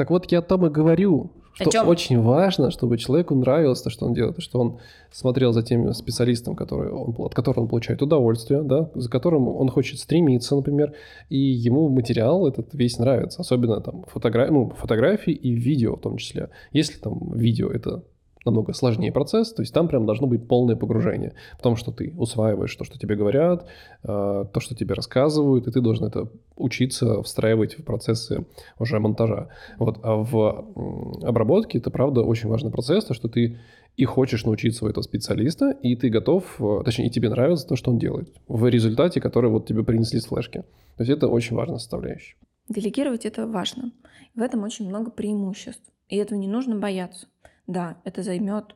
Так 0.01 0.09
вот, 0.09 0.33
я 0.33 0.39
о 0.39 0.43
том 0.43 0.65
и 0.65 0.71
говорю, 0.71 1.31
что 1.53 1.71
чём? 1.71 1.87
очень 1.87 2.23
важно, 2.23 2.71
чтобы 2.71 2.97
человеку 2.97 3.35
нравилось 3.35 3.83
то, 3.83 3.91
что 3.91 4.07
он 4.07 4.15
делает, 4.15 4.41
что 4.41 4.59
он 4.59 4.79
смотрел 5.13 5.53
за 5.53 5.63
тем 5.63 5.93
специалистом, 5.93 6.57
который 6.57 6.91
он, 6.91 7.15
от 7.19 7.35
которого 7.35 7.65
он 7.65 7.69
получает 7.69 8.01
удовольствие, 8.01 8.63
да, 8.63 8.91
за 8.95 9.11
которым 9.11 9.47
он 9.47 9.69
хочет 9.69 9.99
стремиться, 9.99 10.57
например, 10.57 10.95
и 11.29 11.37
ему 11.37 11.91
материал 11.91 12.47
этот 12.47 12.73
весь 12.73 12.99
нравится, 12.99 13.43
особенно 13.43 13.83
там 13.83 14.07
фотогра... 14.07 14.51
ну, 14.51 14.71
фотографии 14.71 15.35
и 15.35 15.51
видео 15.51 15.97
в 15.97 16.01
том 16.01 16.17
числе. 16.17 16.49
Если 16.73 16.99
там 16.99 17.35
видео 17.35 17.69
это 17.69 18.03
намного 18.45 18.73
сложнее 18.73 19.13
процесс, 19.13 19.53
то 19.53 19.63
есть 19.63 19.73
там 19.75 19.89
прям 19.89 20.07
должно 20.07 20.27
быть 20.27 20.47
полное 20.49 20.77
погружение, 20.77 21.35
потому 21.57 21.77
что 21.77 21.93
ты 21.93 22.15
усваиваешь 22.17 22.75
то, 22.75 22.85
что 22.85 22.99
тебе 22.99 23.17
говорят, 23.17 23.67
э, 24.03 24.07
то, 24.53 24.61
что 24.61 24.75
тебе 24.75 24.95
рассказывают, 24.95 25.67
и 25.67 25.71
ты 25.71 25.81
должен 25.81 26.07
это 26.07 26.31
учиться 26.57 27.23
встраивать 27.23 27.79
в 27.79 27.85
процессы 27.85 28.47
уже 28.79 28.99
монтажа. 28.99 29.49
Вот, 29.79 29.99
а 30.03 30.17
в 30.17 30.67
обработке 31.23 31.79
это, 31.79 31.91
правда, 31.91 32.23
очень 32.23 32.49
важный 32.49 32.71
процесс, 32.71 33.05
то, 33.05 33.15
что 33.15 33.29
ты 33.29 33.59
и 33.97 34.05
хочешь 34.05 34.45
научиться 34.45 34.85
у 34.85 34.89
этого 34.89 35.03
специалиста, 35.03 35.71
и 35.83 35.95
ты 35.97 36.09
готов, 36.09 36.61
э, 36.61 36.83
точнее, 36.85 37.09
и 37.09 37.11
тебе 37.11 37.29
нравится 37.29 37.67
то, 37.67 37.77
что 37.77 37.91
он 37.91 37.99
делает, 37.99 38.33
в 38.49 38.67
результате, 38.67 39.21
который 39.21 39.51
вот 39.51 39.67
тебе 39.67 39.85
принесли 39.85 40.21
с 40.21 40.27
флешки. 40.27 40.65
То 40.97 41.03
есть 41.03 41.11
это 41.11 41.29
очень 41.29 41.57
важная 41.57 41.79
составляющая. 41.79 42.37
Делегировать 42.69 43.27
это 43.27 43.47
важно. 43.47 43.93
В 44.35 44.41
этом 44.41 44.63
очень 44.63 44.89
много 44.89 45.11
преимуществ. 45.11 45.83
И 46.09 46.17
этого 46.17 46.39
не 46.39 46.49
нужно 46.49 46.79
бояться. 46.79 47.27
Да, 47.71 47.99
это 48.03 48.25
займет 48.25 48.75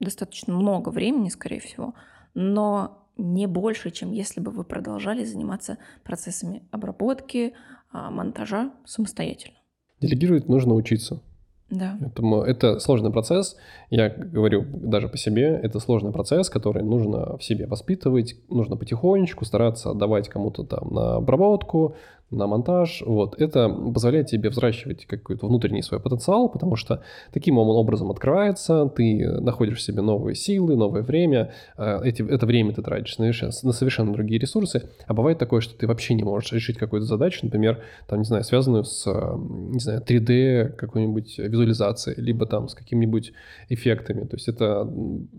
достаточно 0.00 0.52
много 0.52 0.88
времени, 0.88 1.28
скорее 1.28 1.60
всего, 1.60 1.94
но 2.34 3.06
не 3.16 3.46
больше, 3.46 3.92
чем 3.92 4.10
если 4.10 4.40
бы 4.40 4.50
вы 4.50 4.64
продолжали 4.64 5.24
заниматься 5.24 5.78
процессами 6.02 6.64
обработки, 6.72 7.54
а, 7.92 8.10
монтажа 8.10 8.72
самостоятельно. 8.84 9.58
Делегировать 10.00 10.48
нужно 10.48 10.74
учиться. 10.74 11.22
Да. 11.70 11.96
Поэтому 12.00 12.42
это 12.42 12.80
сложный 12.80 13.12
процесс. 13.12 13.56
Я 13.90 14.08
говорю 14.08 14.64
даже 14.72 15.08
по 15.08 15.16
себе, 15.16 15.60
это 15.62 15.78
сложный 15.78 16.12
процесс, 16.12 16.50
который 16.50 16.82
нужно 16.82 17.36
в 17.36 17.44
себе 17.44 17.68
воспитывать, 17.68 18.34
нужно 18.48 18.76
потихонечку 18.76 19.44
стараться 19.44 19.90
отдавать 19.90 20.28
кому-то 20.28 20.64
там 20.64 20.92
на 20.92 21.16
обработку, 21.16 21.94
на 22.30 22.46
монтаж. 22.46 23.02
Вот. 23.06 23.40
Это 23.40 23.68
позволяет 23.68 24.26
тебе 24.26 24.50
взращивать 24.50 25.06
какой-то 25.06 25.46
внутренний 25.46 25.82
свой 25.82 26.00
потенциал, 26.00 26.48
потому 26.48 26.76
что 26.76 27.02
таким 27.32 27.58
образом 27.58 28.10
открывается, 28.10 28.90
ты 28.94 29.40
находишь 29.40 29.78
в 29.78 29.82
себе 29.82 30.02
новые 30.02 30.34
силы, 30.34 30.76
новое 30.76 31.02
время. 31.02 31.52
э, 31.78 32.00
Эти, 32.04 32.22
это 32.22 32.46
время 32.46 32.72
ты 32.72 32.82
тратишь 32.82 33.16
на 33.18 33.24
совершенно, 33.26 33.52
на 33.62 33.72
совершенно 33.72 34.12
другие 34.12 34.40
ресурсы. 34.40 34.90
А 35.06 35.14
бывает 35.14 35.38
такое, 35.38 35.60
что 35.60 35.76
ты 35.78 35.86
вообще 35.86 36.14
не 36.14 36.24
можешь 36.24 36.52
решить 36.52 36.78
какую-то 36.78 37.06
задачу, 37.06 37.40
например, 37.42 37.80
там, 38.08 38.18
не 38.18 38.24
знаю, 38.24 38.44
связанную 38.44 38.84
с, 38.84 39.06
э, 39.06 39.36
не 39.72 39.80
знаю, 39.80 40.02
3D 40.02 40.70
какой-нибудь 40.70 41.38
визуализацией, 41.38 42.20
либо 42.20 42.46
там 42.46 42.68
с 42.68 42.74
какими-нибудь 42.74 43.32
эффектами. 43.68 44.22
То 44.24 44.36
есть 44.36 44.48
это 44.48 44.88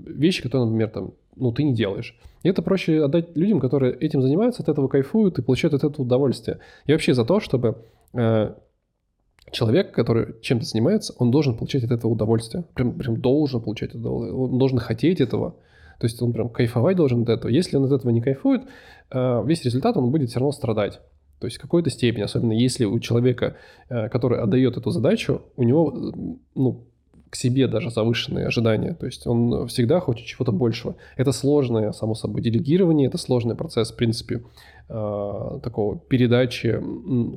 вещи, 0.05 0.41
которые, 0.41 0.65
например, 0.65 0.89
там, 0.89 1.11
ну, 1.39 1.51
ты 1.51 1.63
не 1.63 1.73
делаешь. 1.73 2.17
И 2.43 2.49
это 2.49 2.61
проще 2.61 3.03
отдать 3.03 3.35
людям, 3.35 3.59
которые 3.59 3.95
этим 3.95 4.21
занимаются, 4.21 4.63
от 4.63 4.69
этого 4.69 4.87
кайфуют 4.87 5.39
и 5.39 5.41
получают 5.41 5.73
от 5.73 5.83
этого 5.83 6.05
удовольствие. 6.05 6.59
Я 6.85 6.95
вообще 6.95 7.13
за 7.13 7.25
то, 7.25 7.39
чтобы 7.39 7.83
э, 8.13 8.53
человек, 9.51 9.91
который 9.93 10.35
чем-то 10.41 10.65
занимается, 10.65 11.13
он 11.17 11.31
должен 11.31 11.55
получать 11.55 11.83
от 11.83 11.91
этого 11.91 12.11
удовольствие. 12.11 12.65
Прям, 12.73 12.93
прям 12.93 13.17
должен 13.19 13.61
получать 13.61 13.89
это 13.89 13.99
удовольствие. 13.99 14.35
Он 14.35 14.57
должен 14.57 14.79
хотеть 14.79 15.21
этого. 15.21 15.55
То 15.99 16.05
есть 16.05 16.21
он 16.21 16.31
прям 16.31 16.49
кайфовать 16.49 16.95
должен 16.95 17.23
от 17.23 17.29
этого. 17.29 17.49
Если 17.49 17.75
он 17.75 17.85
от 17.85 17.91
этого 17.91 18.11
не 18.11 18.21
кайфует, 18.21 18.63
э, 19.11 19.43
весь 19.45 19.63
результат 19.63 19.97
он 19.97 20.11
будет 20.11 20.29
все 20.29 20.39
равно 20.39 20.51
страдать. 20.51 20.99
То 21.39 21.45
есть 21.45 21.57
в 21.57 21.61
какой-то 21.61 21.89
степени, 21.89 22.23
особенно 22.23 22.53
если 22.53 22.85
у 22.85 22.99
человека, 22.99 23.57
э, 23.89 24.09
который 24.09 24.39
отдает 24.39 24.77
эту 24.77 24.89
задачу, 24.89 25.41
у 25.55 25.63
него, 25.63 26.13
ну, 26.55 26.86
к 27.29 27.35
себе 27.35 27.67
даже 27.67 27.89
завышенные 27.89 28.47
ожидания. 28.47 28.93
То 28.93 29.05
есть 29.05 29.27
он 29.27 29.67
всегда 29.67 29.99
хочет 29.99 30.25
чего-то 30.25 30.51
большего. 30.51 30.95
Это 31.15 31.31
сложное, 31.31 31.91
само 31.91 32.15
собой, 32.15 32.41
делегирование, 32.41 33.07
это 33.07 33.17
сложный 33.17 33.55
процесс, 33.55 33.91
в 33.91 33.95
принципе, 33.95 34.41
э, 34.89 35.59
такого 35.63 35.97
передачи 35.97 36.81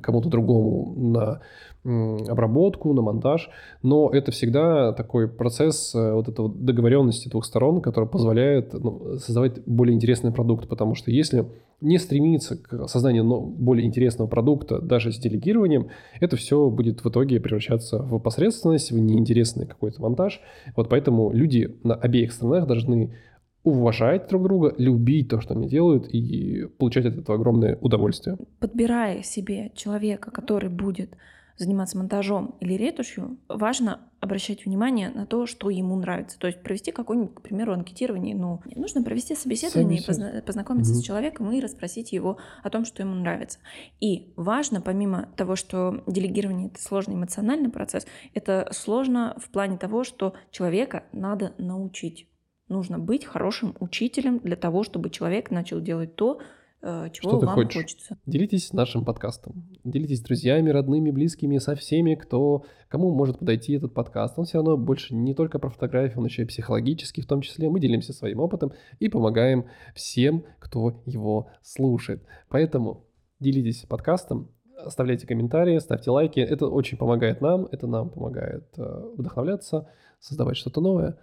кому-то 0.03 0.29
другому 0.29 0.95
на 0.97 1.41
обработку, 1.83 2.93
на 2.93 3.03
монтаж. 3.03 3.51
Но 3.83 4.11
это 4.11 4.33
всегда 4.33 4.93
такой 4.93 5.29
процесс 5.29 5.95
э, 5.95 6.13
вот 6.13 6.29
этого 6.29 6.51
договоренности 6.51 7.29
двух 7.29 7.45
сторон, 7.45 7.81
который 7.81 8.09
позволяет 8.09 8.75
ну, 8.75 9.19
создавать 9.19 9.65
более 9.65 9.95
интересный 9.95 10.31
продукт. 10.31 10.69
Потому 10.69 10.95
что 10.95 11.11
если 11.11 11.47
не 11.81 11.99
стремиться 11.99 12.57
к 12.57 12.87
созданию 12.89 13.25
более 13.25 13.87
интересного 13.87 14.29
продукта 14.29 14.81
даже 14.81 15.11
с 15.13 15.19
делегированием, 15.19 15.89
это 16.21 16.37
все 16.37 16.69
будет 16.69 17.03
в 17.03 17.09
итоге 17.09 17.41
превращаться 17.41 18.03
в 18.03 18.19
посредственность, 18.19 18.93
в 18.93 18.99
неинтересный 18.99 19.67
какой-то 19.67 20.03
монтаж. 20.03 20.43
Вот 20.77 20.91
поэтому 20.91 21.33
люди 21.33 21.75
на 21.83 21.95
обеих 21.95 22.33
сторонах 22.33 22.67
должны 22.67 23.17
уважать 23.63 24.29
друг 24.29 24.43
друга, 24.45 24.75
любить 24.79 25.29
то, 25.29 25.41
что 25.41 25.55
они 25.55 25.69
делают, 25.69 26.09
и 26.09 26.67
получать 26.79 27.07
от 27.07 27.17
этого 27.19 27.37
огромное 27.39 27.77
удовольствие. 27.81 28.37
Подбирая 28.59 29.23
себе 29.23 29.71
человека, 29.75 30.31
который 30.31 30.71
будет 30.71 31.17
заниматься 31.57 31.99
монтажом 31.99 32.55
или 32.61 32.73
ретушью, 32.73 33.37
важно 33.47 34.01
обращать 34.19 34.65
внимание 34.65 35.11
на 35.11 35.27
то, 35.27 35.45
что 35.45 35.69
ему 35.69 35.95
нравится. 35.97 36.39
То 36.39 36.47
есть 36.47 36.63
провести 36.63 36.91
какое-нибудь, 36.91 37.35
к 37.35 37.43
примеру, 37.43 37.75
анкетирование. 37.75 38.35
Ну, 38.35 38.63
нужно 38.77 39.03
провести 39.03 39.35
собеседование, 39.35 40.01
позна- 40.01 40.41
познакомиться 40.41 40.93
Мгм. 40.95 41.01
с 41.03 41.05
человеком 41.05 41.53
и 41.53 41.61
расспросить 41.61 42.13
его 42.13 42.39
о 42.63 42.71
том, 42.71 42.87
что 42.87 43.03
ему 43.03 43.15
нравится. 43.15 43.59
И 44.01 44.33
важно, 44.37 44.81
помимо 44.81 45.29
того, 45.37 45.55
что 45.55 46.03
делегирование 46.07 46.69
это 46.69 46.81
сложный 46.81 47.15
эмоциональный 47.17 47.69
процесс, 47.71 48.07
это 48.33 48.69
сложно 48.73 49.37
в 49.39 49.51
плане 49.51 49.77
того, 49.77 50.03
что 50.05 50.33
человека 50.51 51.05
надо 51.13 51.53
научить. 51.59 52.27
Нужно 52.71 53.01
быть 53.01 53.25
хорошим 53.25 53.75
учителем 53.81 54.39
для 54.39 54.55
того, 54.55 54.85
чтобы 54.85 55.11
человек 55.11 55.51
начал 55.51 55.81
делать 55.81 56.15
то, 56.15 56.39
э, 56.83 57.09
чего 57.13 57.31
Что 57.31 57.39
вам 57.41 57.55
хочешь. 57.57 57.83
хочется. 57.83 58.17
Делитесь 58.27 58.73
нашим 58.73 59.05
подкастом. 59.05 59.69
Делитесь 59.83 60.21
с 60.21 60.23
друзьями, 60.23 60.71
родными, 60.71 61.11
близкими, 61.11 61.59
со 61.59 61.75
всеми, 61.75 62.15
кто, 62.15 62.65
кому 62.87 63.13
может 63.13 63.41
подойти 63.41 63.73
этот 63.73 63.93
подкаст. 63.93 64.39
Он 64.39 64.45
все 64.45 64.59
равно 64.59 64.77
больше 64.77 65.17
не 65.17 65.35
только 65.35 65.59
про 65.59 65.69
фотографии, 65.69 66.17
он 66.17 66.27
еще 66.27 66.43
и 66.43 66.47
психологический 66.47 67.23
в 67.23 67.27
том 67.27 67.41
числе. 67.41 67.69
Мы 67.69 67.81
делимся 67.81 68.13
своим 68.13 68.39
опытом 68.39 68.73
и 69.01 69.09
помогаем 69.09 69.67
всем, 69.97 70.45
кто 70.61 71.03
его 71.07 71.51
слушает. 71.63 72.23
Поэтому 72.49 73.05
делитесь 73.41 73.85
подкастом, 73.89 74.53
оставляйте 74.77 75.27
комментарии, 75.27 75.77
ставьте 75.81 76.13
лайки. 76.13 76.39
Это 76.39 76.69
очень 76.69 76.99
помогает 76.99 77.41
нам, 77.41 77.67
это 77.67 77.89
нам 77.89 78.11
помогает 78.11 78.69
э, 78.77 79.13
вдохновляться, 79.17 79.89
создавать 80.21 80.57
что-то 80.57 80.81
новое. 80.81 81.19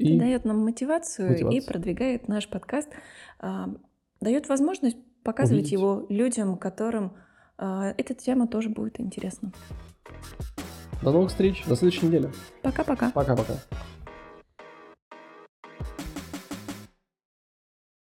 И 0.00 0.18
дает 0.18 0.44
нам 0.44 0.58
мотивацию, 0.64 1.28
и 1.28 1.32
Мотивацию. 1.44 1.66
продвигает 1.66 2.28
наш 2.28 2.48
подкаст, 2.48 2.88
а, 3.38 3.68
дает 4.20 4.48
возможность 4.48 4.96
показывать 5.22 5.64
Увидеть. 5.64 5.72
его 5.72 6.06
людям, 6.08 6.56
которым 6.56 7.12
а, 7.58 7.92
эта 7.96 8.14
тема 8.14 8.48
тоже 8.48 8.70
будет 8.70 8.98
интересна. 9.00 9.52
до 11.02 11.12
новых 11.12 11.30
встреч, 11.30 11.64
до 11.66 11.76
следующей 11.76 12.06
недели. 12.06 12.30
Пока-пока. 12.62 13.10
Пока-пока. 13.10 13.54